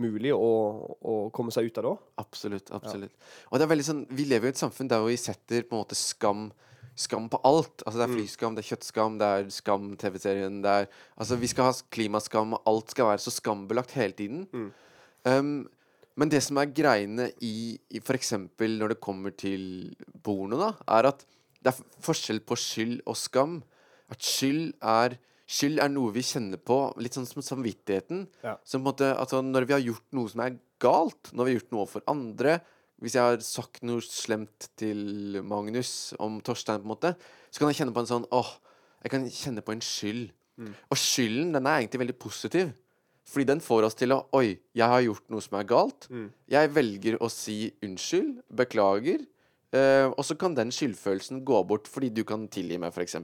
[0.00, 1.98] mulig å, å komme seg ut av det òg.
[2.22, 2.70] Absolutt.
[2.72, 3.12] absolutt.
[3.50, 5.76] Og det er veldig sånn, Vi lever jo i et samfunn der vi setter på
[5.76, 6.50] en måte skam
[6.94, 7.80] Skam på alt.
[7.86, 8.16] Altså Det er Mm.
[8.18, 10.58] flyskam, det er kjøttskam, det er Skam-TV-serien.
[10.62, 10.88] det er
[11.18, 14.46] Altså Vi skal ha klimaskam, og alt skal være så skambelagt hele tiden.
[14.52, 14.72] Mm.
[15.24, 15.68] Um,
[16.18, 18.34] men det som er greiene i, i f.eks.
[18.58, 19.94] når det kommer til
[20.24, 21.24] porno, da, er at
[21.62, 23.60] det er forskjell på skyld og skam.
[24.12, 25.18] At skyld er
[25.52, 28.22] Skyld er noe vi kjenner på, litt sånn som samvittigheten.
[28.46, 28.54] Ja.
[28.64, 31.50] Som på en måte, altså Når vi har gjort noe som er galt, når vi
[31.50, 32.54] har gjort noe for andre
[33.02, 37.12] Hvis jeg har sagt noe slemt til Magnus om Torstein, på en måte,
[37.50, 38.52] så kan jeg kjenne på en sånn åh,
[39.02, 40.30] jeg kan kjenne på en skyld.
[40.86, 42.70] Og skylden den er egentlig veldig positiv.
[43.28, 46.08] Fordi den får oss til å Oi, jeg har gjort noe som er galt.
[46.50, 49.26] Jeg velger å si unnskyld, beklager.
[49.72, 53.14] eh, og så kan den skyldfølelsen gå bort fordi du kan tilgi meg, f.eks.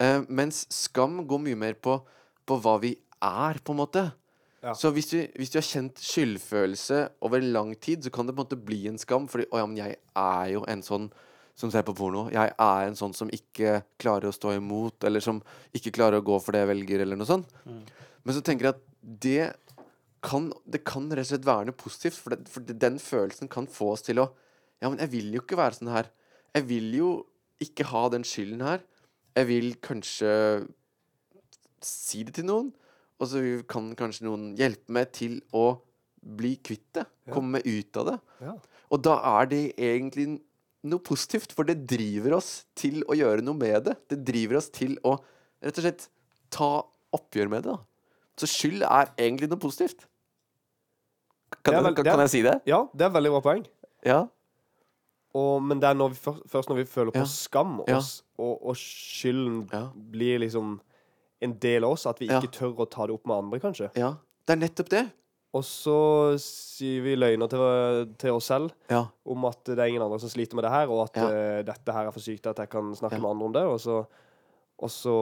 [0.00, 2.00] Eh, mens skam går mye mer på,
[2.44, 4.12] på hva vi er, på en måte.
[4.62, 4.74] Ja.
[4.74, 8.42] Så hvis du, hvis du har kjent skyldfølelse over lang tid, så kan det på
[8.42, 9.26] en måte bli en skam.
[9.28, 11.10] Fordi 'Å ja, men jeg er jo en sånn
[11.56, 12.30] som ser på porno'.
[12.30, 16.24] 'Jeg er en sånn som ikke klarer å stå imot', eller som ikke klarer å
[16.24, 17.46] gå for det jeg velger', eller noe sånt.
[18.24, 19.44] Men så tenker jeg at det
[20.24, 23.68] kan, det kan rett og slett være noe positivt, for, det, for den følelsen kan
[23.70, 24.30] få oss til å
[24.80, 26.06] Ja, men jeg vil jo ikke være sånn her.
[26.56, 27.08] Jeg vil jo
[27.60, 28.80] ikke ha den skylden her.
[29.36, 30.30] Jeg vil kanskje
[31.84, 32.70] si det til noen,
[33.20, 35.66] og så kan kanskje noen hjelpe meg til å
[36.20, 37.04] bli kvitt det.
[37.28, 37.34] Ja.
[37.36, 38.16] Komme meg ut av det.
[38.46, 38.54] Ja.
[38.88, 40.26] Og da er det egentlig
[40.88, 43.98] noe positivt, for det driver oss til å gjøre noe med det.
[44.08, 45.18] Det driver oss til å
[45.60, 46.08] rett og slett
[46.52, 46.72] ta
[47.16, 47.76] oppgjør med det.
[47.76, 47.89] da.
[48.40, 50.06] Så skyld er egentlig noe positivt.
[51.64, 52.58] Kan, veld, kan, kan, er- jeg si det?
[52.70, 53.64] Ja, det er et veldig bra poeng.
[54.06, 54.20] Ja.
[55.36, 56.18] Og, men det er når vi,
[56.50, 57.28] først, når vi føler på Ja.
[57.30, 58.00] skam, Ja.
[58.38, 59.68] og, og skylden
[60.10, 60.80] blir liksom
[61.42, 63.90] en del av oss, at vi ikke tør å ta det opp med andre, kanskje.
[63.96, 64.14] ja.
[64.46, 65.04] Det er nettopp det.
[65.54, 65.94] Og så
[66.42, 69.04] sier vi løgner til, til oss selv Ja.
[69.26, 71.26] om at det er ingen andre som sliter med det her, og at Ja.
[71.58, 73.20] uh, dette her er for sykt at jeg kan snakke Ja.
[73.20, 73.62] med andre om det.
[73.62, 74.06] Og så,
[74.80, 75.12] og, så,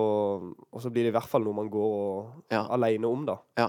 [0.70, 2.64] og så blir det i hvert fall noe man går og, Ja.
[2.74, 3.38] alene om, da.
[3.58, 3.68] Ja.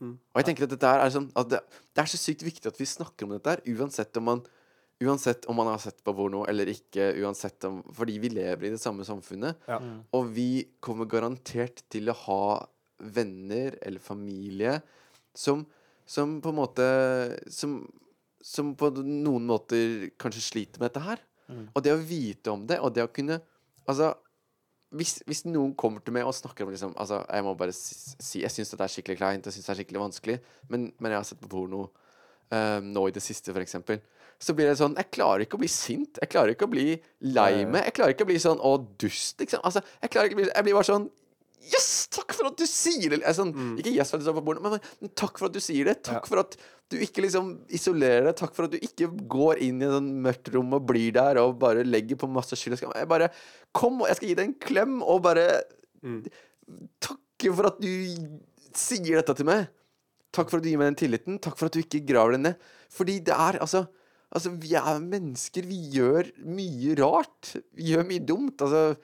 [0.00, 0.14] Mm.
[0.16, 1.60] Og jeg tenker at dette er sånn at det,
[1.92, 4.42] det er så sykt viktig at vi snakker om dette her, uansett om man
[5.00, 8.72] Uansett om man har sett på porno eller ikke, uansett om Fordi vi lever i
[8.74, 9.56] det samme samfunnet.
[9.64, 9.78] Ja.
[9.80, 10.02] Mm.
[10.12, 10.48] Og vi
[10.84, 12.42] kommer garantert til å ha
[13.00, 14.74] venner eller familie
[15.32, 15.62] som,
[16.04, 16.88] som på en måte
[17.48, 17.78] som,
[18.44, 21.24] som på noen måter kanskje sliter med dette her.
[21.48, 21.64] Mm.
[21.72, 23.40] Og det å vite om det, og det å kunne
[23.88, 24.12] Altså,
[24.90, 28.40] hvis, hvis noen kommer til meg og snakker om liksom Altså, jeg må bare si,
[28.42, 30.38] Jeg syns det er skikkelig kleint, jeg syns det er skikkelig vanskelig,
[30.72, 31.84] men, men jeg har sett på porno
[32.50, 34.00] eh, nå i det siste, for eksempel.
[34.40, 36.18] Så blir det sånn Jeg klarer ikke å bli sint.
[36.22, 36.86] Jeg klarer ikke å bli
[37.28, 37.86] lei meg.
[37.90, 39.62] Jeg klarer ikke å bli sånn Å, dust, liksom.
[39.68, 41.10] Altså, jeg klarer ikke å bli Jeg blir bare sånn
[41.60, 42.06] Yes!
[42.10, 43.20] Takk for at du sier det!
[43.36, 45.54] Sånn, sånn, Ikke yes for at du sa på bordet, men, men takk for at
[45.54, 45.98] du sier det.
[46.08, 46.28] Takk Ja.
[46.30, 46.56] for at
[46.90, 48.36] du ikke liksom isolerer deg.
[48.40, 51.38] Takk for at du ikke går inn i et sånn mørkt rom og blir der
[51.42, 52.94] og bare legger på masse skyld og skam.
[52.96, 53.30] Jeg bare
[53.76, 55.62] Kom, og jeg skal gi deg en klem og bare
[56.02, 56.24] Mm.
[57.04, 57.90] takke for at du
[58.74, 59.68] sier dette til meg.
[60.32, 61.38] Takk for at du gir meg den tilliten.
[61.42, 62.56] Takk for at du ikke graver den ned.
[62.90, 63.86] Fordi det er altså
[64.32, 65.64] Altså, vi er mennesker.
[65.66, 67.56] Vi gjør mye rart.
[67.74, 68.60] Vi gjør mye dumt.
[68.62, 68.98] Altså og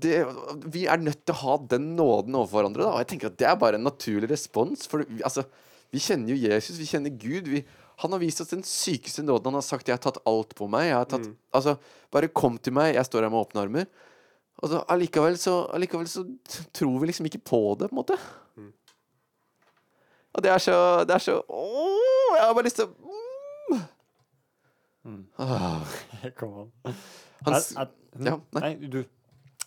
[0.00, 0.26] det,
[0.72, 2.82] Vi er nødt til å ha den nåden overfor hverandre.
[2.84, 2.92] Da.
[2.94, 4.86] Og jeg tenker at Det er bare en naturlig respons.
[4.90, 5.44] For vi, altså,
[5.92, 7.48] vi kjenner jo Jesus, vi kjenner Gud.
[7.48, 7.64] Vi,
[8.02, 9.46] han har vist oss den sykeste nåden.
[9.52, 11.08] Han har sagt 'jeg har tatt alt på meg'.
[11.08, 11.78] Tatt, altså,
[12.10, 13.86] Bare kom til meg, jeg står her med åpne armer.
[14.62, 16.22] Og så allikevel så, allikevel så
[16.72, 18.18] tror vi liksom ikke på det, på en måte.
[20.34, 22.94] Og det er så Det er så Åh, jeg har bare lyst til å
[25.04, 25.24] mm.
[25.38, 25.84] Ah.
[26.38, 26.94] Kom an.
[27.44, 28.60] Han Er- er- ja, nei.
[28.60, 29.04] nei, du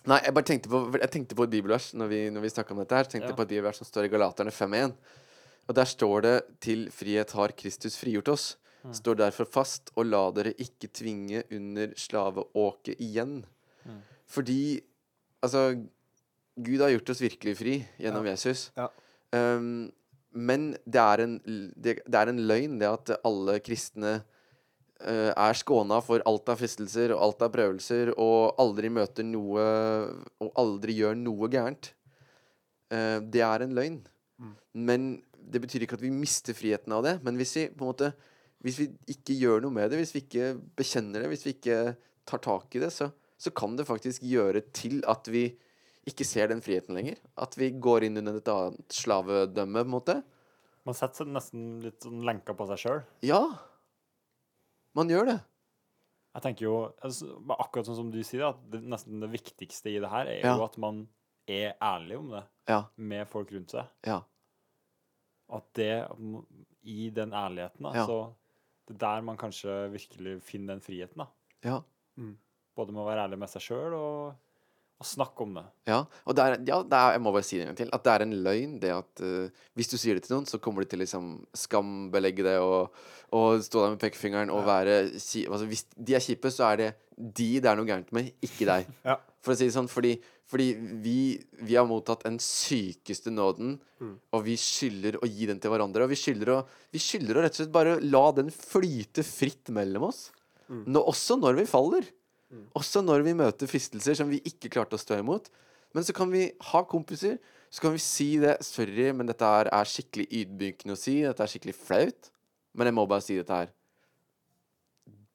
[0.08, 2.72] Nei, jeg bare tenkte på, jeg tenkte på et bibelvers når vi, når vi snakka
[2.72, 2.96] om dette.
[2.96, 3.36] her tenkte Ja.
[3.36, 4.94] på et bibelvers som står i Galaterne 5.1.
[5.68, 8.56] Og der står det 'Til frihet har Kristus frigjort oss'.
[8.84, 8.94] Mm.
[8.94, 13.44] Står derfor fast, og la dere ikke tvinge under slaveåket igjen.
[13.84, 14.02] Mm.
[14.26, 14.80] Fordi
[15.40, 15.86] Altså,
[16.58, 18.72] Gud har gjort oss virkelig fri gjennom Jesus.
[18.76, 18.88] Ja.
[19.32, 19.92] Um,
[20.32, 21.36] men det er, en,
[21.76, 24.24] det, det er en løgn, det at alle kristne
[24.98, 29.62] er skåna for alt av fristelser og alt av prøvelser, og aldri møter noe
[30.42, 31.92] Og aldri gjør noe gærent.
[32.94, 34.00] Eh, det er en løgn.
[34.40, 34.56] Mm.
[34.88, 35.06] Men
[35.38, 37.18] det betyr ikke at vi mister friheten av det.
[37.24, 38.12] Men hvis vi på en måte
[38.64, 41.94] Hvis vi ikke gjør noe med det, hvis vi ikke bekjenner det, hvis vi ikke
[42.26, 43.06] tar tak i det, så,
[43.38, 45.44] så kan det faktisk gjøre til at vi
[46.10, 47.20] ikke ser den friheten lenger.
[47.38, 50.16] At vi går inn under et annet slavedømme, på en måte.
[50.82, 53.04] Man setter seg nesten litt sånn lenka på seg sjøl.
[53.30, 53.44] Ja.
[54.94, 55.38] Man gjør det.
[56.34, 57.26] Jeg tenker jo, altså,
[57.58, 60.56] akkurat sånn som du sier, at det, nesten det viktigste i det her er Ja.
[60.56, 61.08] jo at man
[61.48, 62.84] er ærlig om det Ja.
[62.96, 63.86] med folk rundt seg.
[64.06, 64.20] Ja.
[65.50, 66.06] At det
[66.84, 68.34] I den ærligheten, da, så
[68.86, 71.26] det er der man kanskje virkelig finner den friheten, da.
[71.64, 71.80] Ja.
[72.76, 74.36] Både med å være ærlig med seg sjøl og,
[74.98, 75.62] og snakke om det.
[75.86, 77.90] Ja, og det er, ja, det er, jeg må bare si det en gang til.
[77.94, 80.58] At det er en løgn, det at uh, hvis du sier det til noen, så
[80.62, 82.90] kommer de til liksom skambelegge det og,
[83.36, 86.80] og stå der med pekefingeren og være ki- altså, Hvis de er kjipe, så er
[86.82, 88.90] det de det er noe gærent med, ikke deg.
[89.08, 89.18] Ja.
[89.46, 90.16] For å si det sånn, fordi,
[90.50, 90.64] fordi
[91.04, 91.14] vi,
[91.62, 93.76] vi har mottatt den sykeste nåden,
[94.34, 96.04] og vi skylder å gi den til hverandre.
[96.04, 96.58] Og vi skylder å,
[96.92, 100.24] vi skylder å rett og slett bare la den flyte fritt mellom oss.
[100.68, 102.10] Nå, også når vi faller.
[102.78, 105.50] Også når vi møter fristelser som vi ikke klarte å stå imot.
[105.96, 107.36] Men så kan vi ha kompiser,
[107.72, 108.58] så kan vi si det.
[108.64, 111.20] 'Sorry, men dette er, er skikkelig ydmykende å si.
[111.24, 112.30] Dette er skikkelig flaut.
[112.74, 113.72] Men jeg må bare si dette her.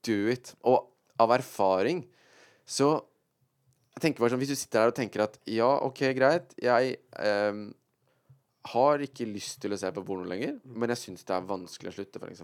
[0.06, 0.56] Do it.
[0.64, 2.06] Og av erfaring
[2.66, 3.04] så
[3.94, 6.96] Jeg tenker bare sånn, Hvis du sitter her og tenker at ja, OK, greit, jeg
[7.22, 7.68] ehm,
[8.74, 11.92] har ikke lyst til å se på porno lenger, men jeg syns det er vanskelig
[11.92, 12.42] å slutte, f.eks.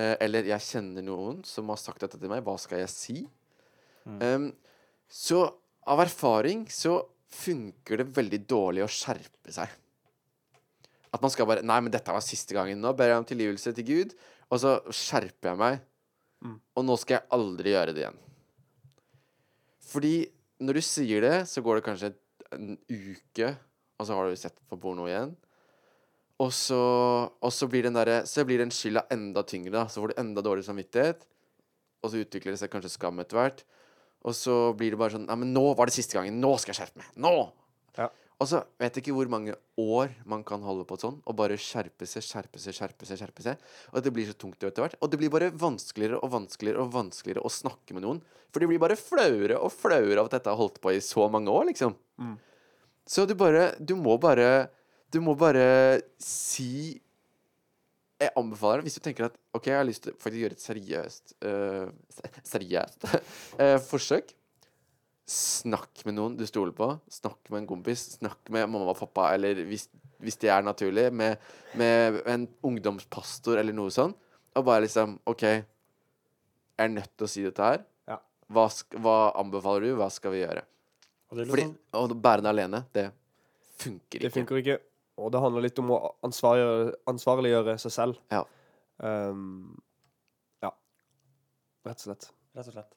[0.00, 2.44] Eh, eller jeg kjenner noen som har sagt dette til meg.
[2.46, 3.18] Hva skal jeg si?
[4.24, 4.50] Ehm,
[5.10, 5.42] så
[5.90, 9.70] av erfaring så funker det veldig dårlig å skjerpe seg.
[11.10, 12.80] At man skal bare Nei, men dette var siste gangen.
[12.80, 14.16] Nå ber jeg om tilgivelse til Gud,
[14.50, 15.80] og så skjerper jeg meg.
[16.78, 18.20] Og nå skal jeg aldri gjøre det igjen.
[19.90, 20.14] Fordi
[20.62, 22.12] når du sier det, så går det kanskje
[22.54, 23.50] en uke,
[23.98, 25.34] og så har du sett på porno igjen.
[26.40, 26.80] Og så,
[27.28, 29.84] og så blir den der, Så blir den skylda enda tyngre, da.
[29.88, 31.26] Så får du enda dårligere samvittighet.
[32.00, 33.64] Og så utvikler det seg kanskje skam etter hvert.
[34.24, 36.40] Og så blir det bare sånn Nei, men nå var det siste gangen.
[36.40, 37.12] Nå skal jeg skjerpe meg.
[37.20, 37.34] Nå!
[37.98, 38.08] Ja.
[38.40, 41.58] Og så vet jeg ikke hvor mange år man kan holde på sånn, og bare
[41.60, 43.20] skjerpe seg, skjerpe seg, skjerpe seg.
[43.20, 43.60] skjerpe seg
[43.92, 44.96] Og det blir så tungt etter hvert.
[45.04, 48.22] Og det blir bare vanskeligere og vanskeligere og vanskeligere å snakke med noen.
[48.48, 51.28] For de blir bare flauere og flauere av at dette har holdt på i så
[51.28, 51.98] mange år, liksom.
[53.04, 54.70] Så du bare Du må bare
[55.10, 57.00] Du må bare si
[58.20, 60.62] Jeg anbefaler det hvis du tenker at OK, jeg har lyst til å gjøre et
[60.62, 61.88] seriøst uh,
[62.52, 64.34] Seriøst uh, forsøk.
[65.30, 66.88] Snakk med noen du stoler på.
[67.10, 68.02] Snakk med en kompis.
[68.18, 69.86] Snakk med mamma og pappa, eller hvis,
[70.18, 71.38] hvis det er naturlig, med,
[71.78, 74.18] med en ungdomspastor eller noe sånt.
[74.58, 77.86] Og bare liksom OK, jeg er nødt til å si dette her.
[78.10, 78.18] Ja.
[78.50, 78.66] Hva,
[78.98, 79.94] hva anbefaler du?
[80.00, 80.66] Hva skal vi gjøre?
[81.30, 83.06] Og det er Fordi sånn, å bære den alene, det
[83.80, 84.80] funker Det funker ikke.
[85.20, 88.20] Og det handler litt om å ansvarliggjøre, ansvarliggjøre seg selv.
[88.32, 88.42] Ja.
[88.98, 89.76] Um,
[90.64, 90.70] ja.
[91.86, 92.30] Rett og slett.
[92.56, 92.96] rett og slett.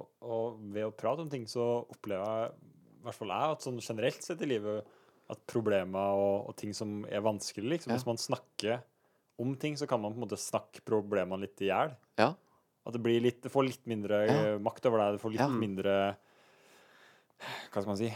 [0.00, 2.54] Og, og ved å prate om ting, så opplever jeg,
[3.00, 4.88] i hvert fall jeg, at sånn generelt sett i livet,
[5.30, 7.98] at problemer og, og ting som er vanskelig, liksom, Ja.
[7.98, 8.82] hvis man snakker
[9.40, 11.94] om ting, så kan man på en måte snakke problemene litt i hjel.
[12.20, 12.32] Ja.
[12.84, 14.58] At det blir litt, det får litt mindre Ja.
[14.62, 15.48] makt over deg, det får litt Ja.
[15.48, 15.94] mindre
[17.74, 18.08] Hva skal man si?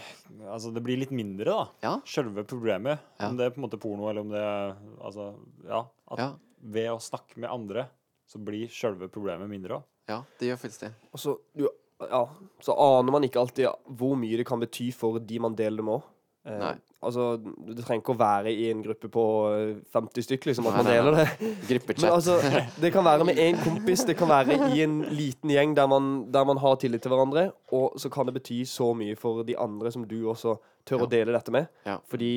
[0.47, 1.65] Altså, det blir litt mindre, da.
[1.83, 1.93] Ja.
[2.07, 3.01] Selve problemet.
[3.19, 3.29] Ja.
[3.33, 5.33] Om det er på en måte porno, eller om det er Altså,
[5.67, 5.81] ja.
[6.15, 6.29] At Ja.
[6.63, 7.89] ved å snakke med andre,
[8.29, 9.83] så blir selve problemet mindre òg.
[10.09, 10.93] ja, det gjør faktisk det.
[11.13, 11.67] Og så, du,
[12.01, 12.23] ja,
[12.61, 13.67] så aner man ikke alltid
[13.99, 16.03] hvor mye det kan bety for de man deler det med òg.
[16.47, 16.77] Eh.
[17.03, 20.79] Altså, det trenger ikke å være i en gruppe på eh, 50 stykker, liksom, at
[20.81, 21.27] man deler det.
[21.71, 22.11] Gruppechat.
[22.11, 22.39] Altså,
[22.83, 26.11] det kan være med én kompis, det kan være i en liten gjeng der man,
[26.35, 29.57] der man har tillit til hverandre, og så kan det bety så mye for de
[29.59, 30.57] andre som du også
[30.89, 31.69] tør å dele dette med.
[31.87, 31.99] Ja.
[32.09, 32.33] Fordi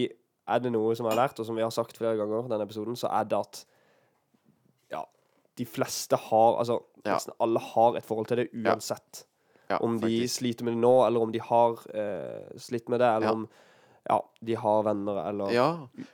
[0.51, 2.51] er det noe som jeg har lært, og som vi har sagt flere ganger i
[2.51, 3.63] denne episoden, så er det at
[4.91, 5.03] ja,
[5.57, 7.15] de fleste har Altså, Ja.
[7.15, 9.23] nesten alle har et forhold til det uansett.
[9.71, 13.07] ja, Om de sliter med det nå, eller om de har eh, slitt med det,
[13.07, 13.31] eller Ja.
[13.31, 13.47] om
[14.09, 15.67] ja, de har venner, eller Ja,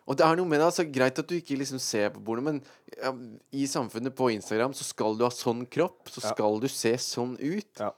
[0.06, 0.66] og det er noe med det.
[0.68, 2.62] altså Greit at du ikke liksom ser på porno, men
[2.98, 3.14] ja,
[3.56, 7.38] i samfunnet på Instagram så skal du ha sånn kropp, så skal du se sånn
[7.40, 7.80] ut.
[7.80, 7.94] Ja.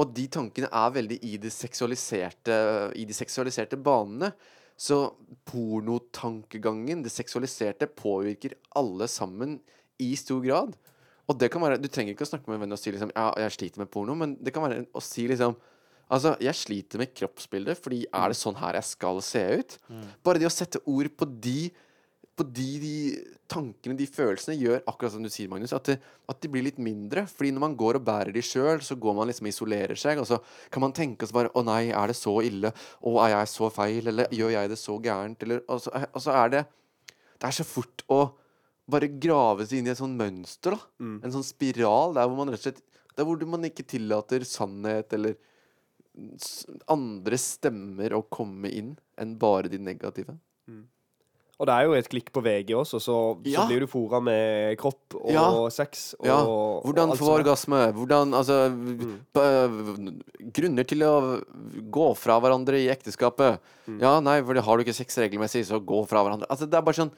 [0.00, 2.54] Og de tankene er veldig i de seksualiserte
[2.98, 4.32] I de seksualiserte banene.
[4.80, 5.12] Så
[5.50, 9.58] pornotankegangen, det seksualiserte, påvirker alle sammen
[10.00, 10.76] i stor grad.
[11.28, 13.12] Og det kan være Du trenger ikke å snakke med en venn og si liksom
[13.14, 15.58] Ja, jeg sliter med porno, men det kan være å si liksom
[16.10, 19.78] Altså, jeg sliter med kroppsbildet, fordi er det sånn her jeg skal se ut?
[20.26, 21.70] Bare det å sette ord på de
[22.40, 22.94] på de, de
[23.50, 25.96] tankene, de følelsene, gjør akkurat som du sier, Magnus, at, det,
[26.30, 27.26] at de blir litt mindre.
[27.28, 30.22] Fordi når man går og bærer de sjøl, så går man liksom og isolerer seg,
[30.22, 30.38] og så
[30.72, 32.70] kan man tenke oss bare Å nei, er det så ille?
[32.72, 34.08] Å, er jeg så feil?
[34.08, 35.44] Eller gjør jeg det så gærent?
[35.44, 36.64] Eller Og så, og så er det
[37.36, 38.22] Det er så fort å
[38.90, 40.80] bare grave seg inn i et sånt mønster, da.
[41.26, 42.80] En sånn spiral der hvor man rett og slett
[43.18, 45.36] Der hvor man ikke tillater sannhet eller
[46.90, 50.36] andre stemmer å komme inn enn bare de negative.
[51.60, 53.66] Og det er jo et klikk på VG også, så, så Ja.
[53.68, 55.68] blir du fora med kropp og Ja.
[55.68, 57.92] sex og, Ja, Hvordan få orgasme?
[57.92, 60.22] Hvordan Altså mm.
[60.54, 61.44] Grunner til å
[61.92, 63.60] gå fra hverandre i ekteskapet.
[64.00, 66.48] Ja, nei, for har du ikke sex regelmessig, så gå fra hverandre.
[66.48, 67.12] Altså, det er bare sånn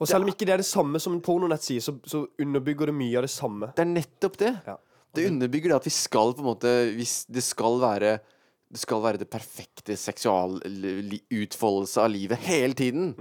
[0.00, 2.94] Og selv om ikke det er det samme som en pornonettside, så, så underbygger det
[2.94, 3.68] mye av det samme.
[3.76, 4.54] Det er nettopp det.
[4.66, 4.76] Ja.
[5.14, 8.16] Det underbygger det at vi skal på en måte Hvis det skal være
[8.74, 13.12] Det skal være det perfekte seksualutfoldelse av livet hele tiden.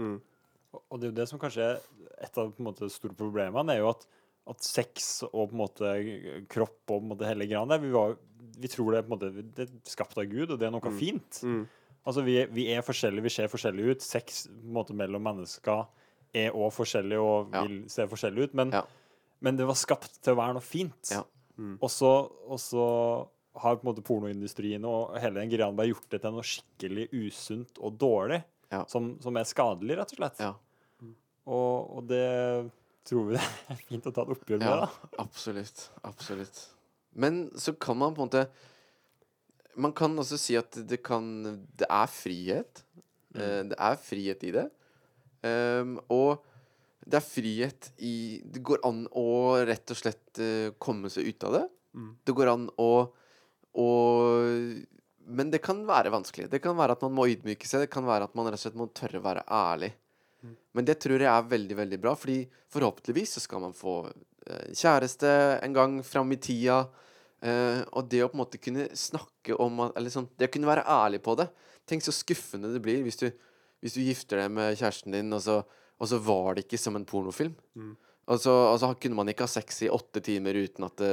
[0.74, 1.80] Og- Og det er jo det som kanskje er
[2.24, 4.06] et av på en måte, store problemene, er jo at,
[4.48, 7.92] at sex og på en måte kropp og på en måte hele greia der, vi,
[7.92, 8.16] var,
[8.58, 10.72] vi tror det er på en måte det er skapt av Gud, og det er
[10.72, 11.42] noe fint.
[11.44, 11.68] Mm.
[12.06, 14.02] Altså, vi, vi er forskjellige, vi ser forskjellige ut.
[14.02, 15.86] Sex på en måte, mellom mennesker
[16.34, 17.62] er òg forskjellig og Ja.
[17.68, 18.82] vil se forskjellig ut, men, Ja.
[19.42, 21.12] men det var skapt til å være noe fint.
[21.12, 21.24] Ja.
[21.82, 22.28] Og så
[23.62, 27.08] har på en måte pornoindustrien og hele den greia bare gjort det til noe skikkelig
[27.14, 28.42] usunt og dårlig,
[28.74, 28.80] Ja.
[28.90, 30.40] som, som er skadelig, rett og slett.
[30.42, 30.54] Ja.
[31.46, 32.24] Og, og det
[33.06, 33.44] tror vi det
[33.76, 35.18] er fint å ta et oppgjør med, da.
[35.22, 35.84] absolutt.
[36.08, 36.62] Absolutt.
[37.14, 38.46] Men så kan man på en måte
[39.76, 41.28] man kan også si at det kan
[41.78, 42.84] Det er frihet.
[43.34, 43.70] Mm.
[43.72, 44.66] det er frihet i det.
[45.44, 46.44] Um, og
[47.04, 49.26] det er frihet i Det går an å
[49.66, 51.64] rett og slett eh, komme seg ut av det.
[51.98, 52.12] Mm.
[52.24, 52.90] Det går an å,
[53.74, 53.90] å
[55.24, 56.50] Men det kan være vanskelig.
[56.52, 57.86] Det kan være at man må ydmyke seg.
[57.86, 59.94] Det kan være at man rett og slett må tørre å være ærlig.
[60.74, 62.42] Men det tror jeg er veldig, veldig bra, fordi
[62.74, 65.30] forhåpentligvis så skal man få eh, kjæreste
[65.64, 66.84] en gang fram i tida.
[67.44, 70.70] Uh, og det å på en måte kunne snakke om Eller sånn Det å kunne
[70.70, 71.50] være ærlig på det.
[71.84, 73.26] Tenk så skuffende det blir hvis du,
[73.84, 75.58] hvis du gifter deg med kjæresten din, og så,
[76.00, 77.52] og så var det ikke som en pornofilm.
[77.76, 77.98] Mm.
[78.24, 81.12] Og så, og så kunne man ikke ha sex i åtte timer uten at det,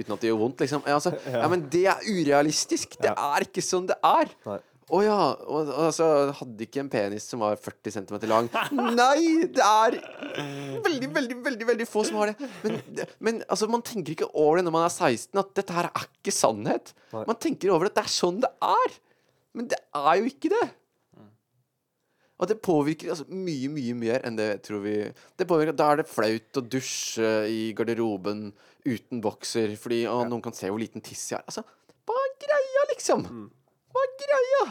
[0.00, 0.82] uten at det gjør vondt, liksom.
[0.88, 1.46] Ja, altså, ja.
[1.52, 2.98] men det er urealistisk!
[3.02, 4.32] Det er ikke sånn det er!
[4.48, 4.58] Nei.
[4.92, 5.18] Å ja.
[5.48, 8.50] Og, og så hadde ikke en penis som var 40 cm lang.
[8.74, 9.46] Nei!
[9.54, 9.96] Det er
[10.84, 12.50] veldig, veldig, veldig veldig få som har det.
[12.64, 12.76] Men,
[13.22, 16.10] men altså, man tenker ikke over det når man er 16, at dette her er
[16.10, 16.92] ikke sannhet.
[17.14, 17.24] Nei.
[17.30, 19.00] Man tenker over at det er sånn det er.
[19.56, 20.66] Men det er jo ikke det.
[22.42, 24.96] Og det påvirker altså, mye, mye mer enn det tror vi
[25.38, 28.48] Det påvirker, Da er det flaut å dusje i garderoben
[28.82, 31.46] uten bokser fordi å, noen kan se hvor liten tiss jeg har.
[31.46, 31.62] Altså,
[32.08, 33.22] hva er greia, liksom?
[33.94, 34.64] Hva er greia?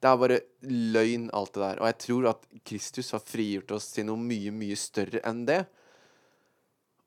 [0.00, 0.38] Det er bare
[0.94, 1.80] løgn, alt det der.
[1.82, 5.64] Og jeg tror at Kristus har frigjort oss til noe mye, mye større enn det.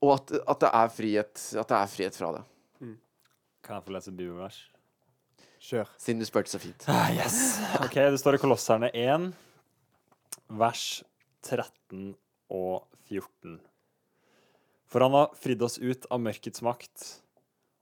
[0.03, 2.43] Og at, at, det, er frihet, at det er frihet fra det.
[3.63, 4.59] Kan jeg få lese bibelvers?
[5.63, 5.87] Kjør.
[5.95, 6.83] Siden du spurte så fint.
[6.91, 7.37] Ah, yes.
[7.85, 9.29] OK, det står i Kolosserne 1,
[10.59, 11.03] vers
[11.43, 12.13] 13
[12.53, 13.57] og 14.
[14.89, 17.05] For han har fridd oss ut av mørkets makt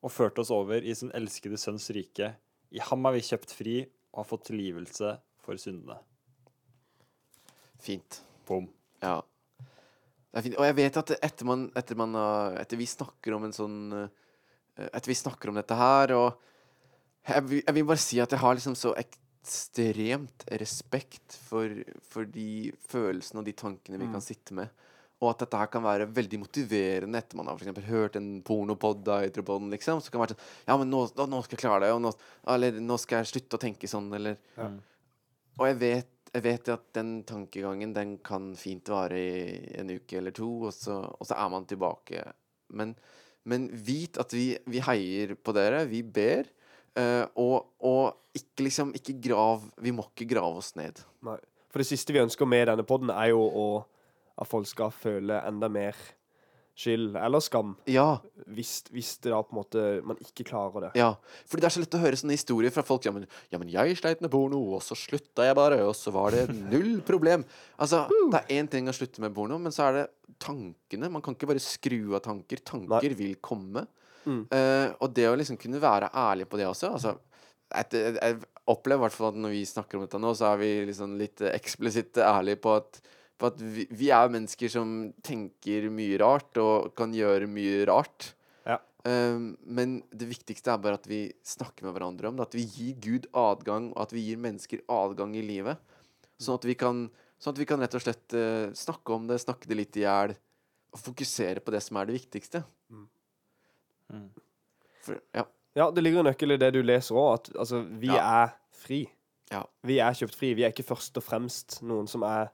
[0.02, 2.32] og ført oss over i sin elskede sønns rike.
[2.72, 3.76] I ham er vi kjøpt fri
[4.14, 5.98] og har fått tilgivelse for syndene.
[7.82, 8.22] Fint.
[8.48, 8.70] Bom.
[9.02, 9.20] Ja.
[10.32, 10.58] Det er fint.
[10.58, 12.16] Og jeg vet at etter, man, etter, man,
[12.62, 14.10] etter vi snakker om en sånn eh,
[14.82, 16.40] Etter vi snakker om dette her, og
[17.28, 18.94] jeg, jeg vil bare si at jeg har liksom så
[19.42, 21.74] ekstremt respekt for,
[22.06, 24.70] for de følelsene og de tankene vi kan sitte med.
[25.22, 28.30] Og at dette her kan være veldig motiverende etter man har for eksempel hørt en
[28.46, 29.06] pornopod
[29.70, 30.02] liksom.
[30.02, 32.02] Så kan det være sånn Ja, men nå, nå, nå skal jeg klare det, og
[32.02, 32.14] nå,
[32.54, 34.80] eller nå skal jeg slutte å tenke sånn, eller mm.
[35.60, 40.18] og jeg vet, jeg vet at den tankegangen den kan fint vare i en uke
[40.18, 42.26] eller to, og så, og så er man tilbake.
[42.74, 42.96] Men,
[43.46, 46.50] men vit at vi, vi heier på dere, vi ber,
[47.00, 51.02] eh, og, og ikke liksom Ikke grav Vi må ikke grave oss ned.
[51.26, 51.38] Nei.
[51.72, 53.68] For det siste vi ønsker med denne podden, er jo å,
[54.40, 55.96] at folk skal føle enda mer
[56.82, 60.92] skyld eller skam, Ja, hvis, hvis det da på en måte man ikke klarer det.
[60.98, 61.10] ja.
[61.46, 63.04] Fordi det er så lett å høre sånne historier fra folk.
[63.06, 66.14] Ja, men, ja, men jeg sleit med porno, og så slutta jeg bare, og så
[66.16, 67.44] var det null problem.
[67.78, 70.06] Altså, det er én ting å slutte med porno, men så er det
[70.42, 71.12] tankene.
[71.12, 72.64] Man kan ikke bare skru av tanker.
[72.66, 73.86] Tanker vil komme.
[74.26, 74.44] Mm.
[74.54, 77.16] Eh, og det å liksom kunne være ærlig på det også altså,
[77.74, 78.38] et, jeg, jeg
[78.70, 81.16] opplever i hvert fall at når vi snakker om dette nå, så er vi liksom
[81.20, 83.00] litt eksplisitt ærlige på at,
[83.40, 84.94] på at vi, vi er mennesker som
[85.26, 88.32] tenker mye rart og kan gjøre mye rart.
[88.68, 88.78] Ja.
[89.08, 92.50] Um, men det viktigste er bare at vi snakker med hverandre om det.
[92.50, 95.82] At vi gir Gud adgang, og at vi gir mennesker adgang i livet.
[96.42, 97.08] Sånn at vi kan,
[97.42, 100.06] sånn at vi kan rett og slett uh, snakke om det, snakke det litt i
[100.06, 100.36] hjel,
[100.92, 102.66] og fokusere på det som er det viktigste.
[102.92, 103.08] Mm.
[105.02, 105.46] For, ja.
[105.76, 108.44] Ja, det ligger en nøkkel i det du leser òg, at altså, vi Ja.
[108.44, 109.06] er fri.
[109.52, 109.64] Ja.
[109.88, 110.54] Vi er kjøpt fri.
[110.54, 112.50] Vi er ikke først og fremst noen som er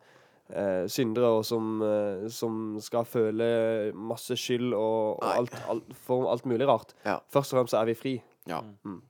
[0.54, 6.30] eh, syndere, og som, eh, som skal føle masse skyld og, og alt, alt, for
[6.32, 6.94] alt mulig rart.
[7.06, 7.18] Ja.
[7.34, 8.16] Først og fremst er vi fri.
[8.48, 8.62] ja.
[8.86, 9.02] Mm.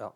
[0.00, 0.08] Ja.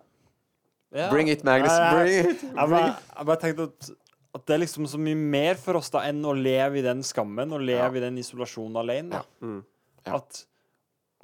[0.97, 1.11] Ja.
[1.11, 1.73] Bring it, Magnus.
[1.93, 2.25] Bring it.
[2.25, 2.43] Bring it.
[2.57, 3.91] Jeg bare, jeg bare tenkte at,
[4.39, 7.03] at det er liksom så mye mer for oss da enn å leve i den
[7.05, 7.91] skammen og leve Ja.
[7.99, 9.11] i den isolasjonen alene.
[9.19, 9.23] Da.
[9.45, 9.59] Mm.
[10.07, 10.17] Ja.
[10.21, 10.45] At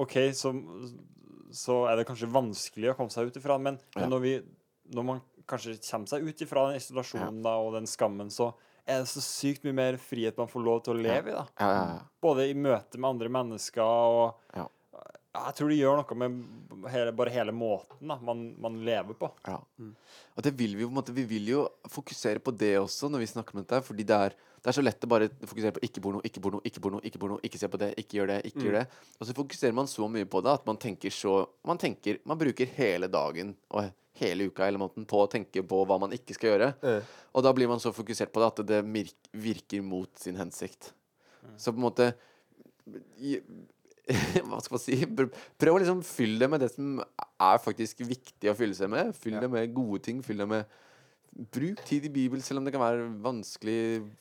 [0.01, 0.53] OK, så,
[1.53, 4.01] så er det kanskje vanskelig å komme seg ut ifra, men, Ja.
[4.01, 4.35] men når, vi,
[4.95, 8.53] når man kanskje kommer seg ut ifra den isolasjonen da, og den skammen, så
[8.87, 11.35] er det så sykt mye mer frihet man får lov til å leve i.
[11.37, 11.45] da.
[11.61, 11.99] Ja, ja, ja.
[12.23, 14.67] Både i møte med andre mennesker og Ja.
[15.33, 19.31] Jeg tror det gjør noe med hele, bare hele måten da, man, man lever på.
[19.49, 19.55] Ja.
[20.37, 23.23] Og det vil vi på en måte Vi vil jo fokusere på det også når
[23.23, 25.83] vi snakker om dette, fordi det er, det er så lett å bare fokusere på
[25.89, 28.37] ikke porno, ikke porno, ikke porno, ikke porno, ikke se på det, ikke gjør det,
[28.51, 28.85] ikke gjør det.
[29.19, 32.41] Og så fokuserer man så mye på det at man tenker så Man tenker Man
[32.41, 33.89] bruker hele dagen og
[34.21, 36.69] hele uka hele måten på å tenke på hva man ikke skal gjøre.
[36.85, 37.07] Mm.
[37.33, 38.83] Og da blir man så fokusert på det at det
[39.33, 40.93] virker mot sin hensikt.
[41.57, 42.11] Så på en måte
[43.19, 43.41] i-
[44.49, 44.97] Hva skal man si?
[45.07, 49.13] Prøv å liksom fylle det med det som er faktisk viktig å fylle seg med.
[49.15, 50.23] Fyll det med gode ting.
[50.27, 50.79] Fyll det med
[51.33, 53.77] Bruk tid i Bibelen, selv om det kan være vanskelig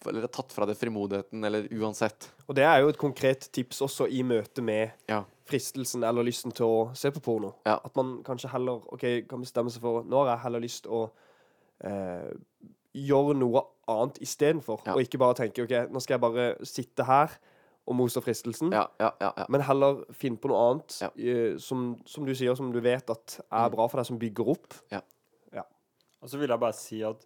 [0.08, 2.30] eller er tatt fra deg frimodigheten, eller uansett.
[2.48, 5.18] Og det er jo et konkret tips også i møte med Ja.
[5.44, 7.50] fristelsen eller lysten til å se på porno.
[7.68, 7.82] Ja.
[7.84, 11.02] At man kanskje heller OK, kan bestemme seg for Nå har jeg heller lyst å
[11.84, 12.32] eh,
[12.96, 14.80] gjøre noe annet istedenfor.
[14.88, 14.96] Ja.
[14.96, 17.36] Og ikke bare tenke OK, nå skal jeg bare sitte her
[17.90, 18.70] og motstå fristelsen.
[18.76, 19.32] Ja, ja, ja.
[19.42, 19.46] ja.
[19.50, 21.10] Men heller finne på noe annet Ja.
[21.18, 24.54] eh, som, som du sier, som du vet at er bra for deg, som bygger
[24.54, 24.78] opp.
[26.22, 27.24] Og så vil jeg bare si at,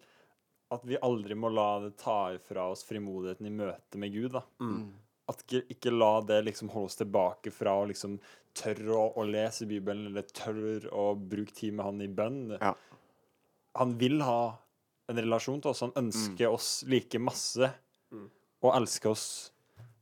[0.71, 4.31] at vi aldri må la det ta ifra oss frimodigheten i møte med Gud.
[4.37, 4.41] da.
[4.63, 4.93] Mm.
[5.27, 8.15] At ikke, ikke la det liksom holde oss tilbake fra å liksom
[8.55, 12.55] tørre å, å lese Bibelen, eller tørre å bruke tid med han i bønn.
[12.55, 12.71] Ja.
[13.81, 14.55] Han vil ha
[15.11, 15.83] en relasjon til oss.
[15.83, 17.67] Han ønsker oss like masse,
[18.63, 19.25] og elsker oss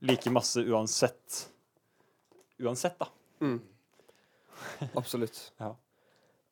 [0.04, 1.50] like masse uansett.
[2.60, 3.08] Uansett, da.
[5.00, 5.40] Absolutt.
[5.58, 5.72] Ja.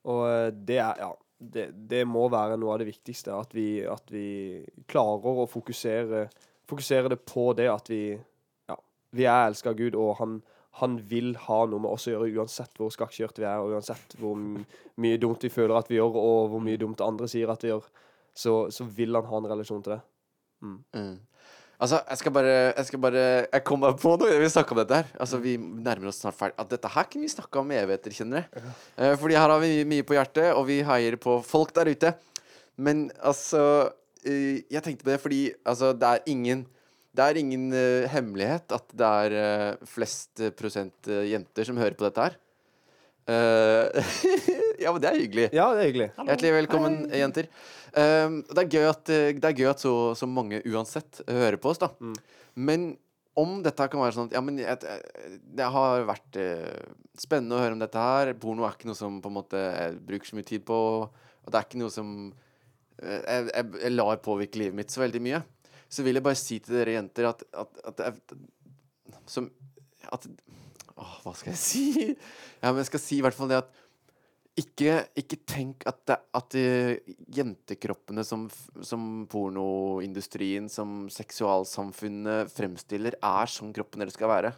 [0.10, 1.12] Og eh, det er Ja.
[1.41, 3.34] Det, det må være noe av det viktigste.
[3.34, 6.28] At vi, at vi klarer å fokusere
[6.70, 8.14] Fokusere det på det at vi
[8.70, 8.76] Ja,
[9.10, 10.36] vi er elska av Gud, og han,
[10.80, 14.14] han vil ha noe med oss å gjøre uansett hvor skakkjørte vi er, og uansett
[14.22, 17.66] hvor mye dumt vi føler at vi gjør, og hvor mye dumt andre sier at
[17.66, 17.89] vi gjør.
[18.38, 19.99] Så, så vil han ha en relasjon til det.
[20.62, 20.78] Mm.
[21.82, 24.34] Altså, jeg skal bare Jeg skal bare Jeg kom meg på noe.
[24.42, 25.08] Vi snakka om dette her.
[25.20, 26.58] Altså, Vi nærmer oss snart ferdig.
[26.62, 28.66] At dette her kunne vi snakka om evigheter, kjenner jeg.
[29.00, 32.14] Uh, fordi her har vi mye på hjertet, og vi heier på folk der ute.
[32.78, 36.68] Men altså uh, Jeg tenkte på det fordi altså, det er ingen
[37.12, 42.06] det er ingen uh, hemmelighet at det er eh, flest prosent jenter som hører på
[42.06, 42.38] dette her.
[43.30, 44.09] Eh,
[44.84, 45.47] ja, men det er hyggelig.
[45.53, 46.09] Ja, det er hyggelig.
[46.17, 47.47] Hjertelig velkommen, jenter.
[47.91, 51.57] Um, det er gøy at, eh, det er gøy at så, så mange uansett hører
[51.61, 51.91] på oss, da.
[52.55, 52.93] Men
[53.39, 57.55] om dette kan være sånn at Ja, men jeg, jeg- det har vært uh, spennende
[57.57, 58.34] å høre om dette her.
[58.39, 60.80] Porno er ikke noe som på en måte jeg bruker så mye tid på.
[61.07, 65.24] Og det er ikke noe som uh, jeg, jeg, lar påvirke livet mitt så veldig
[65.24, 65.43] mye.
[65.91, 69.49] Så vil jeg bare si til dere jenter at, at, at, at Som
[70.11, 70.28] At
[71.02, 71.86] Åh, hva skal jeg si?
[72.62, 73.80] Ja, men jeg skal si i hvert fall det at
[74.60, 76.64] ikke, ikke tenk at, det, at de
[77.34, 78.49] jentekroppene som,
[78.84, 84.52] som pornoindustrien, som seksualsamfunnet fremstiller, er sånn kroppen deres skal være.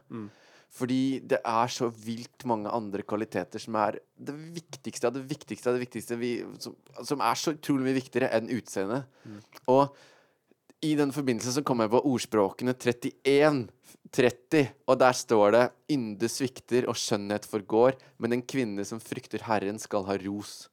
[0.74, 5.70] Fordi det er så vilt mange andre kvaliteter som er det viktigste av det viktigste
[5.70, 6.32] av det viktigste vi,
[6.64, 6.74] som,
[7.06, 9.06] som er så utrolig mye viktigere enn utseendet.
[9.70, 9.94] Og
[10.84, 13.64] i den forbindelse så kom jeg på ordspråkene 31,
[14.14, 15.64] 30, og der står det
[15.96, 20.68] Ynde svikter og skjønnhet forgår, men en kvinne som frykter Herren skal ha ros.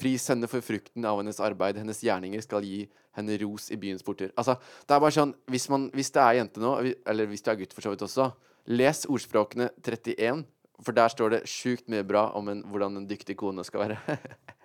[0.00, 2.84] Pris henne for frukten av hennes arbeid, hennes gjerninger skal gi
[3.16, 4.32] henne ros i byens porter.
[4.34, 4.56] Altså,
[4.88, 6.76] det er bare sånn, hvis, man, hvis det er jente nå,
[7.06, 8.30] eller hvis det er gutt for så vidt også,
[8.70, 10.46] les ordspråkene 31,
[10.80, 14.16] for der står det sjukt mye bra om en, hvordan en dyktig kone skal være.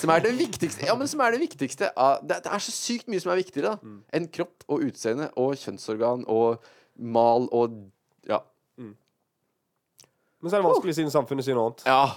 [0.00, 0.86] Som er det viktigste.
[0.86, 3.40] Ja, men som er det viktigste av- det, det er så sykt mye som er
[3.42, 6.62] viktigere da enn kropp og utseende og kjønnsorgan og
[6.98, 7.80] mal og
[8.28, 8.40] Ja.
[8.78, 11.84] Men så er det vanskelig siden samfunnet sier noe annet.
[11.88, 12.14] ja.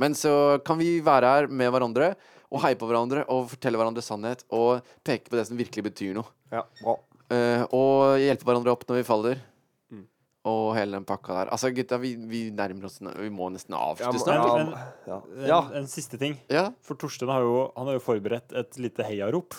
[0.00, 2.14] Men så kan vi være her med hverandre
[2.50, 6.14] og heie på hverandre og fortelle hverandre sannhet og peke på det som virkelig betyr
[6.16, 6.24] noe.
[6.50, 6.94] Ja, bra.
[7.32, 9.42] Uh, og hjelpe hverandre opp når vi faller.
[10.44, 11.50] Og hele den pakka der.
[11.54, 14.72] Altså, gutta, vi, vi nærmer oss Vi må nesten avslutte snart.
[15.06, 15.58] Ja, ja.
[15.70, 16.34] En, en siste ting.
[16.50, 16.64] Ja.
[16.82, 19.54] For Torstein har jo, han har jo forberedt et lite heiarop.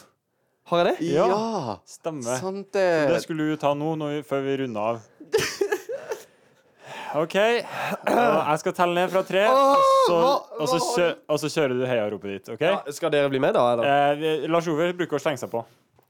[0.68, 1.08] Har jeg det?
[1.14, 1.28] Ja.
[1.32, 1.78] Ja.
[1.88, 2.36] Stemmer.
[2.40, 3.22] Sant Det det.
[3.24, 5.02] skulle du ta nå når vi, før vi runder av.
[7.24, 7.36] OK.
[8.54, 9.44] Jeg skal telle ned fra tre,
[10.08, 10.20] så,
[10.60, 12.50] og så, kjø, og så kjører du heiaropet ditt.
[12.56, 12.64] OK?
[12.66, 13.66] Ja, skal dere bli med, da?
[13.76, 13.90] Eller?
[13.92, 15.62] Eh, vi- Lars Ove bruker å slenge seg på.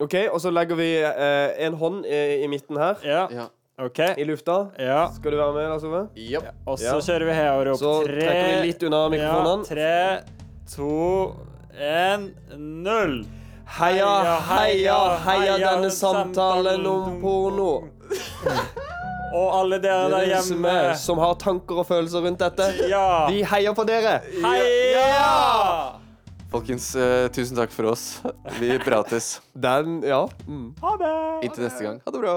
[0.01, 3.25] OK, og så legger vi eh, en hånd i, i midten her, Ja.
[3.35, 3.49] Ja.
[3.81, 3.99] OK.
[4.17, 4.67] i lufta.
[4.77, 5.07] Ja.
[5.15, 6.01] Skal du være med, Lars Ove?
[6.15, 6.51] Japp.
[6.67, 6.99] Og så Ja.
[7.01, 7.77] kjører vi heiarop.
[7.79, 9.63] Så trekker vi litt unna mikrofonene.
[9.63, 10.23] Ja, tre,
[10.75, 11.35] to,
[11.79, 13.23] én, null.
[13.65, 14.11] Heia,
[14.45, 17.89] heia, heia denne samtalen om porno.
[19.33, 20.95] Og alle dere der hjemme.
[20.95, 22.67] som har tanker og følelser rundt dette.
[22.87, 23.25] Ja.
[23.31, 24.19] Vi heier på dere.
[24.43, 25.93] Heia!
[26.51, 28.21] Folkens, uh, tusen takk for oss.
[28.59, 29.39] Vi prates.
[29.57, 30.27] Den Ja.
[30.45, 30.75] Mm.
[30.83, 31.15] Ha det.
[31.47, 31.97] Inntil neste gang.
[32.05, 32.35] Ha det bra.